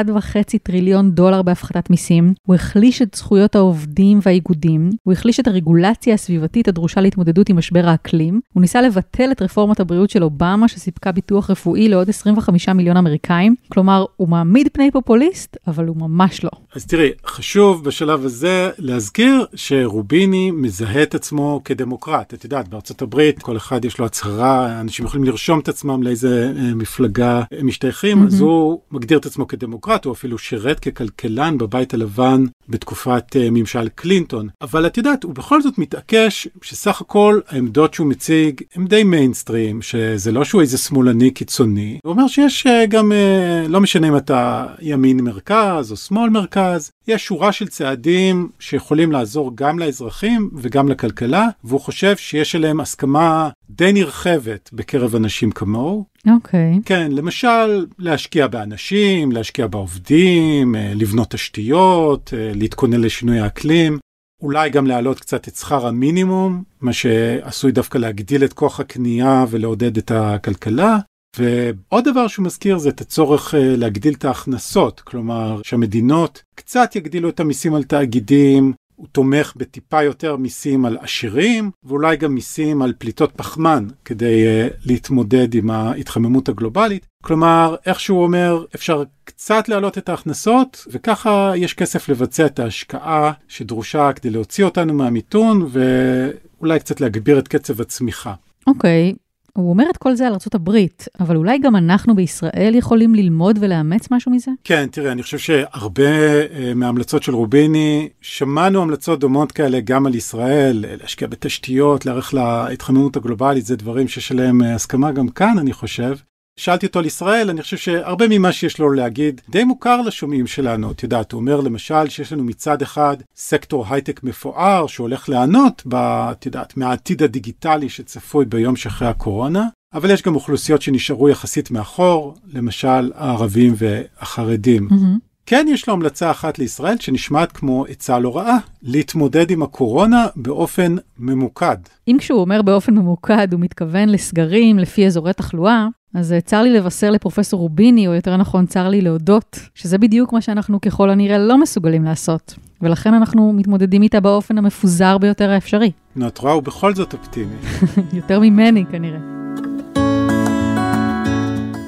טריליון 0.62 1.10
דולר 1.10 1.42
בהפחתת 1.42 1.90
מיסים, 1.90 2.34
הוא 2.46 2.54
החליש 2.54 3.02
את 3.02 3.14
זכויות 3.14 3.56
העובדים 3.56 4.18
והאיגודים, 4.22 4.90
הוא 5.02 5.12
החליש 5.12 5.40
את 5.40 5.46
הרגולציה 5.46 6.14
הסביבתית 6.14 6.68
הדרושה 6.68 7.00
להתמודדות 7.00 7.48
עם 7.48 7.56
משבר 7.56 7.88
האקלים, 7.88 8.40
הוא 8.52 8.60
ניסה 8.60 8.82
לבטל 8.82 9.32
את 9.32 9.42
רפורמת 9.42 9.80
הבריאות 9.80 10.10
של 10.10 10.24
אובמה 10.24 10.68
שסיפקה 10.68 11.12
ביטוח 11.12 11.50
רפואי 11.50 11.88
לעוד 11.88 12.08
25 12.08 12.68
מיליון 12.68 12.96
אמריקאים, 12.96 13.54
כלומר, 13.68 14.04
הוא 14.16 14.28
מעמיד 14.28 14.68
פני 14.72 14.90
פופוליסט, 14.90 15.56
אבל 15.66 15.86
הוא 15.86 15.96
ממש 15.96 16.44
לא. 16.44 16.50
אז 16.74 16.86
תראי, 16.86 17.10
חשוב 17.26 17.84
בשלב 17.84 18.24
הזה 18.24 18.70
להזכיר 18.78 19.46
שרוביני 19.54 20.50
מזהה 20.50 21.02
את 21.02 21.14
עצמו 21.14 21.60
כדמוקרט. 21.64 22.34
את 22.34 22.44
יודעת, 22.44 22.68
בארצות 22.68 23.02
הברית 23.02 23.42
כל 23.42 23.56
אחד 23.56 23.84
יש 23.84 23.98
לו 23.98 24.06
הצהרה, 24.06 24.80
אנשים 24.80 25.06
יכולים 25.06 25.24
לרשום 25.24 25.60
את 25.60 25.68
עצמם 25.68 26.02
לאיזה 26.02 26.52
אה, 26.56 26.74
מפלגה 26.74 27.42
הם 27.52 27.66
משתייכים. 27.66 28.07
Mm-hmm. 28.14 28.26
אז 28.26 28.40
הוא 28.40 28.80
מגדיר 28.90 29.18
את 29.18 29.26
עצמו 29.26 29.48
כדמוקרט, 29.48 30.04
הוא 30.04 30.12
אפילו 30.12 30.38
שירת 30.38 30.80
ככלכלן 30.80 31.58
בבית 31.58 31.94
הלבן 31.94 32.44
בתקופת 32.68 33.36
uh, 33.36 33.38
ממשל 33.50 33.88
קלינטון. 33.88 34.48
אבל 34.62 34.86
את 34.86 34.96
יודעת, 34.96 35.24
הוא 35.24 35.34
בכל 35.34 35.62
זאת 35.62 35.78
מתעקש 35.78 36.48
שסך 36.62 37.00
הכל 37.00 37.40
העמדות 37.48 37.94
שהוא 37.94 38.06
מציג 38.06 38.60
הם 38.74 38.86
די 38.86 39.04
מיינסטרים, 39.04 39.82
שזה 39.82 40.32
לא 40.32 40.44
שהוא 40.44 40.60
איזה 40.60 40.78
שמאלני 40.78 41.30
קיצוני. 41.30 41.98
הוא 42.04 42.10
אומר 42.10 42.26
שיש 42.26 42.66
uh, 42.66 42.86
גם, 42.88 43.12
uh, 43.12 43.68
לא 43.68 43.80
משנה 43.80 44.08
אם 44.08 44.16
אתה 44.16 44.66
ימין 44.80 45.20
מרכז 45.20 45.92
או 45.92 45.96
שמאל 45.96 46.30
מרכז, 46.30 46.90
יש 47.08 47.26
שורה 47.26 47.52
של 47.52 47.68
צעדים 47.68 48.48
שיכולים 48.58 49.12
לעזור 49.12 49.52
גם 49.54 49.78
לאזרחים 49.78 50.50
וגם 50.54 50.88
לכלכלה, 50.88 51.46
והוא 51.64 51.80
חושב 51.80 52.16
שיש 52.16 52.54
עליהם 52.54 52.80
הסכמה 52.80 53.48
די 53.70 53.92
נרחבת 53.92 54.70
בקרב 54.72 55.14
אנשים 55.14 55.50
כמוהו. 55.50 56.04
אוקיי. 56.34 56.74
Okay. 56.76 56.82
כן, 56.84 57.12
למשל, 57.12 57.86
להשקיע 57.98 58.46
באנשים, 58.46 59.32
להשקיע 59.32 59.66
בעובדים, 59.66 60.74
לבנות 60.94 61.30
תשתיות, 61.30 62.32
להתכונן 62.54 63.00
לשינוי 63.00 63.38
האקלים. 63.38 63.98
אולי 64.42 64.70
גם 64.70 64.86
להעלות 64.86 65.20
קצת 65.20 65.48
את 65.48 65.56
שכר 65.56 65.86
המינימום, 65.86 66.62
מה 66.80 66.92
שעשוי 66.92 67.72
דווקא 67.72 67.98
להגדיל 67.98 68.44
את 68.44 68.52
כוח 68.52 68.80
הקנייה 68.80 69.44
ולעודד 69.50 69.96
את 69.96 70.10
הכלכלה. 70.10 70.98
ועוד 71.38 72.04
דבר 72.04 72.28
שהוא 72.28 72.44
מזכיר 72.46 72.78
זה 72.78 72.88
את 72.88 73.00
הצורך 73.00 73.54
להגדיל 73.58 74.14
את 74.14 74.24
ההכנסות, 74.24 75.00
כלומר 75.00 75.60
שהמדינות 75.64 76.42
קצת 76.54 76.96
יגדילו 76.96 77.28
את 77.28 77.40
המיסים 77.40 77.74
על 77.74 77.84
תאגידים, 77.84 78.72
הוא 78.98 79.06
תומך 79.12 79.52
בטיפה 79.56 80.02
יותר 80.02 80.36
מיסים 80.36 80.84
על 80.84 80.98
עשירים, 81.00 81.70
ואולי 81.84 82.16
גם 82.16 82.34
מיסים 82.34 82.82
על 82.82 82.92
פליטות 82.98 83.32
פחמן, 83.36 83.86
כדי 84.04 84.44
uh, 84.44 84.74
להתמודד 84.84 85.54
עם 85.54 85.70
ההתחממות 85.70 86.48
הגלובלית. 86.48 87.06
כלומר, 87.24 87.76
איך 87.86 88.00
שהוא 88.00 88.22
אומר, 88.22 88.64
אפשר 88.74 89.02
קצת 89.24 89.68
להעלות 89.68 89.98
את 89.98 90.08
ההכנסות, 90.08 90.86
וככה 90.90 91.52
יש 91.56 91.74
כסף 91.74 92.08
לבצע 92.08 92.46
את 92.46 92.58
ההשקעה 92.58 93.32
שדרושה 93.48 94.12
כדי 94.12 94.30
להוציא 94.30 94.64
אותנו 94.64 94.94
מהמיתון, 94.94 95.68
ואולי 95.70 96.78
קצת 96.78 97.00
להגביר 97.00 97.38
את 97.38 97.48
קצב 97.48 97.80
הצמיחה. 97.80 98.34
אוקיי, 98.66 99.14
okay. 99.14 99.27
הוא 99.52 99.70
אומר 99.70 99.84
את 99.90 99.96
כל 99.96 100.14
זה 100.14 100.26
על 100.26 100.32
ארה"ב, 100.32 100.78
אבל 101.20 101.36
אולי 101.36 101.58
גם 101.58 101.76
אנחנו 101.76 102.14
בישראל 102.14 102.74
יכולים 102.74 103.14
ללמוד 103.14 103.58
ולאמץ 103.60 104.08
משהו 104.10 104.32
מזה? 104.32 104.50
כן, 104.64 104.86
תראה, 104.90 105.12
אני 105.12 105.22
חושב 105.22 105.38
שהרבה 105.38 106.42
uh, 106.42 106.74
מההמלצות 106.74 107.22
של 107.22 107.34
רוביני, 107.34 108.08
שמענו 108.20 108.82
המלצות 108.82 109.20
דומות 109.20 109.52
כאלה 109.52 109.80
גם 109.80 110.06
על 110.06 110.14
ישראל, 110.14 110.84
להשקיע 111.00 111.28
בתשתיות, 111.28 112.06
להערך 112.06 112.34
להתחממות 112.34 113.16
הגלובלית, 113.16 113.66
זה 113.66 113.76
דברים 113.76 114.08
שיש 114.08 114.32
עליהם 114.32 114.62
uh, 114.62 114.64
הסכמה 114.64 115.12
גם 115.12 115.28
כאן, 115.28 115.58
אני 115.58 115.72
חושב. 115.72 116.16
שאלתי 116.58 116.86
אותו 116.86 116.98
על 116.98 117.06
ישראל, 117.06 117.50
אני 117.50 117.62
חושב 117.62 117.76
שהרבה 117.76 118.24
ממה 118.28 118.52
שיש 118.52 118.78
לו 118.78 118.90
להגיד 118.90 119.40
די 119.48 119.64
מוכר 119.64 120.00
לשומעים 120.00 120.46
שלנו. 120.46 120.92
את 120.92 121.02
יודעת, 121.02 121.32
הוא 121.32 121.40
אומר 121.40 121.60
למשל 121.60 122.08
שיש 122.08 122.32
לנו 122.32 122.44
מצד 122.44 122.82
אחד 122.82 123.16
סקטור 123.36 123.84
הייטק 123.88 124.24
מפואר 124.24 124.86
שהולך 124.86 125.28
ליהנות, 125.28 125.82
את 125.94 126.46
יודעת, 126.46 126.76
מהעתיד 126.76 127.22
הדיגיטלי 127.22 127.88
שצפוי 127.88 128.44
ביום 128.44 128.76
שאחרי 128.76 129.08
הקורונה, 129.08 129.66
אבל 129.94 130.10
יש 130.10 130.22
גם 130.22 130.34
אוכלוסיות 130.34 130.82
שנשארו 130.82 131.28
יחסית 131.28 131.70
מאחור, 131.70 132.34
למשל 132.52 133.12
הערבים 133.14 133.74
והחרדים. 133.76 134.88
Mm-hmm. 134.90 135.28
כן 135.46 135.66
יש 135.68 135.88
לו 135.88 135.94
המלצה 135.94 136.30
אחת 136.30 136.58
לישראל 136.58 136.96
שנשמעת 137.00 137.52
כמו 137.52 137.84
עצה 137.88 138.18
לא 138.18 138.36
רעה, 138.36 138.58
להתמודד 138.82 139.50
עם 139.50 139.62
הקורונה 139.62 140.26
באופן 140.36 140.96
ממוקד. 141.18 141.76
אם 142.08 142.16
כשהוא 142.18 142.40
אומר 142.40 142.62
באופן 142.62 142.94
ממוקד 142.94 143.52
הוא 143.52 143.60
מתכוון 143.60 144.08
לסגרים 144.08 144.78
לפי 144.78 145.06
אזורי 145.06 145.32
תחלואה, 145.32 145.86
אז 146.14 146.34
צר 146.44 146.62
לי 146.62 146.72
לבשר 146.72 147.10
לפרופסור 147.10 147.60
רוביני, 147.60 148.08
או 148.08 148.14
יותר 148.14 148.36
נכון 148.36 148.66
צר 148.66 148.88
לי 148.88 149.00
להודות, 149.00 149.58
שזה 149.74 149.98
בדיוק 149.98 150.32
מה 150.32 150.40
שאנחנו 150.40 150.80
ככל 150.80 151.10
הנראה 151.10 151.38
לא 151.38 151.58
מסוגלים 151.58 152.04
לעשות. 152.04 152.54
ולכן 152.82 153.14
אנחנו 153.14 153.52
מתמודדים 153.52 154.02
איתה 154.02 154.20
באופן 154.20 154.58
המפוזר 154.58 155.18
ביותר 155.18 155.50
האפשרי. 155.50 155.90
נו, 156.16 156.28
את 156.28 156.38
רואה, 156.38 156.52
הוא 156.52 156.62
בכל 156.62 156.94
זאת 156.94 157.12
אופטימי. 157.12 157.54
יותר 158.18 158.40
ממני 158.40 158.84
כנראה. 158.90 159.18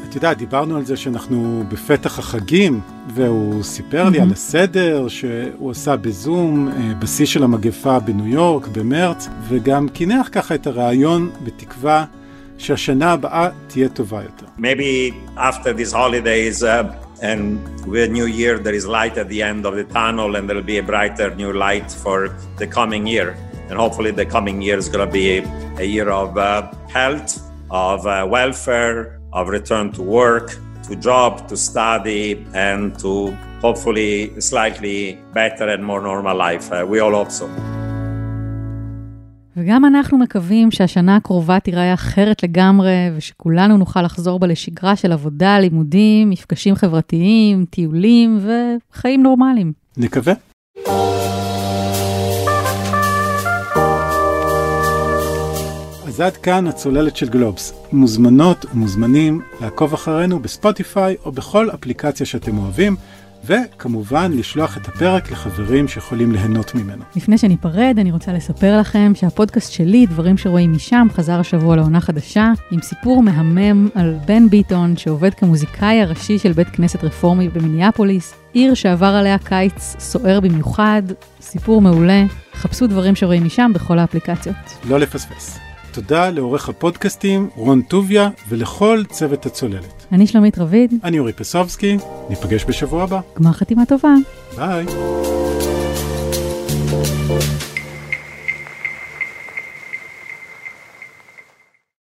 את 0.08 0.14
יודעת, 0.14 0.38
דיברנו 0.38 0.76
על 0.76 0.84
זה 0.84 0.96
שאנחנו 0.96 1.64
בפתח 1.68 2.18
החגים, 2.18 2.80
והוא 3.14 3.62
סיפר 3.62 4.08
לי 4.08 4.20
על 4.20 4.32
הסדר 4.32 5.08
שהוא 5.08 5.70
עשה 5.70 5.96
בזום, 5.96 6.68
בשיא 6.98 7.26
של 7.26 7.42
המגפה 7.42 8.00
בניו 8.00 8.26
יורק 8.26 8.68
במרץ, 8.68 9.28
וגם 9.48 9.88
קינח 9.88 10.28
ככה 10.32 10.54
את 10.54 10.66
הרעיון 10.66 11.30
בתקווה 11.44 12.04
שהשנה 12.59 13.11
הבאה 13.11 13.49
תהיה 13.67 13.89
טובה 13.89 14.21
יותר. 14.23 14.45
Maybe 14.57 15.13
after 15.37 15.73
these 15.73 15.91
holidays 15.91 16.63
uh, 16.63 16.83
and 17.21 17.59
with 17.85 18.11
new 18.11 18.25
year 18.25 18.57
there 18.59 18.73
is 18.73 18.85
light 18.87 19.17
at 19.17 19.27
the 19.29 19.41
end 19.41 19.65
of 19.65 19.75
the 19.75 19.83
tunnel 19.83 20.35
and 20.35 20.49
there'll 20.49 20.71
be 20.75 20.77
a 20.77 20.83
brighter 20.83 21.35
new 21.35 21.53
light 21.53 21.91
for 22.03 22.19
the 22.57 22.67
coming 22.67 23.05
year. 23.07 23.35
And 23.69 23.79
hopefully 23.79 24.11
the 24.11 24.25
coming 24.25 24.61
year 24.61 24.77
is 24.77 24.89
going 24.89 25.05
to 25.07 25.11
be 25.11 25.37
a, 25.37 25.41
a 25.79 25.83
year 25.83 26.09
of 26.09 26.37
uh, 26.37 26.71
health, 26.87 27.41
of 27.71 28.05
uh, 28.05 28.25
welfare, 28.29 29.19
of 29.33 29.49
return 29.49 29.91
to 29.93 30.01
work, 30.01 30.47
to 30.83 30.89
to 30.89 30.95
job, 30.95 31.47
to 31.47 31.57
study, 31.57 32.45
and 32.53 32.97
to 32.99 33.31
hopefully 33.61 34.39
slightly 34.39 35.19
better 35.33 35.67
and 35.67 35.83
more 35.83 36.01
normal 36.01 36.37
life. 36.37 36.71
Uh, 36.71 36.85
we 36.87 36.99
all 36.99 37.11
hope 37.11 37.31
so. 37.31 37.47
וגם 39.56 39.84
אנחנו 39.84 40.18
מקווים 40.18 40.70
שהשנה 40.70 41.16
הקרובה 41.16 41.60
תיראה 41.60 41.94
אחרת 41.94 42.42
לגמרי, 42.42 43.10
ושכולנו 43.16 43.76
נוכל 43.76 44.02
לחזור 44.02 44.38
בה 44.38 44.46
לשגרה 44.46 44.96
של 44.96 45.12
עבודה, 45.12 45.58
לימודים, 45.58 46.30
מפגשים 46.30 46.74
חברתיים, 46.74 47.64
טיולים 47.70 48.38
וחיים 48.40 49.22
נורמליים. 49.22 49.72
נקווה. 49.96 50.34
אז 56.06 56.20
עד 56.20 56.36
כאן 56.36 56.66
הצוללת 56.66 57.16
של 57.16 57.28
גלובס. 57.28 57.72
מוזמנות 57.92 58.64
ומוזמנים 58.74 59.40
לעקוב 59.60 59.94
אחרינו 59.94 60.38
בספוטיפיי 60.38 61.16
או 61.24 61.32
בכל 61.32 61.70
אפליקציה 61.70 62.26
שאתם 62.26 62.58
אוהבים. 62.58 62.96
וכמובן 63.44 64.32
לשלוח 64.34 64.76
את 64.76 64.88
הפרק 64.88 65.30
לחברים 65.30 65.88
שיכולים 65.88 66.32
ליהנות 66.32 66.74
ממנו. 66.74 67.04
לפני 67.16 67.38
שניפרד, 67.38 67.94
אני 67.98 68.12
רוצה 68.12 68.32
לספר 68.32 68.80
לכם 68.80 69.12
שהפודקאסט 69.14 69.72
שלי, 69.72 70.06
דברים 70.06 70.38
שרואים 70.38 70.72
משם, 70.72 71.06
חזר 71.12 71.40
השבוע 71.40 71.76
לעונה 71.76 72.00
חדשה, 72.00 72.52
עם 72.70 72.82
סיפור 72.82 73.22
מהמם 73.22 73.88
על 73.94 74.14
בן 74.26 74.48
ביטון, 74.48 74.96
שעובד 74.96 75.34
כמוזיקאי 75.34 76.02
הראשי 76.02 76.38
של 76.38 76.52
בית 76.52 76.68
כנסת 76.68 77.04
רפורמי 77.04 77.48
במיניאפוליס, 77.48 78.34
עיר 78.52 78.74
שעבר 78.74 79.06
עליה 79.06 79.38
קיץ 79.38 79.96
סוער 79.98 80.40
במיוחד, 80.40 81.02
סיפור 81.40 81.82
מעולה. 81.82 82.24
חפשו 82.54 82.86
דברים 82.86 83.16
שרואים 83.16 83.44
משם 83.44 83.70
בכל 83.74 83.98
האפליקציות. 83.98 84.56
לא 84.88 84.98
לפספס. 85.00 85.69
תודה 85.92 86.30
לעורך 86.30 86.68
הפודקאסטים 86.68 87.48
רון 87.56 87.82
טוביה 87.82 88.28
ולכל 88.48 89.02
צוות 89.10 89.46
הצוללת. 89.46 90.06
אני 90.12 90.26
שלומית 90.26 90.58
רביד. 90.58 90.94
אני 91.04 91.18
אורי 91.18 91.32
פסובסקי, 91.32 91.96
ניפגש 92.28 92.64
בשבוע 92.64 93.02
הבא. 93.02 93.20
גמר 93.38 93.52
חתימה 93.52 93.86
טובה. 93.86 94.14
ביי. 94.56 94.86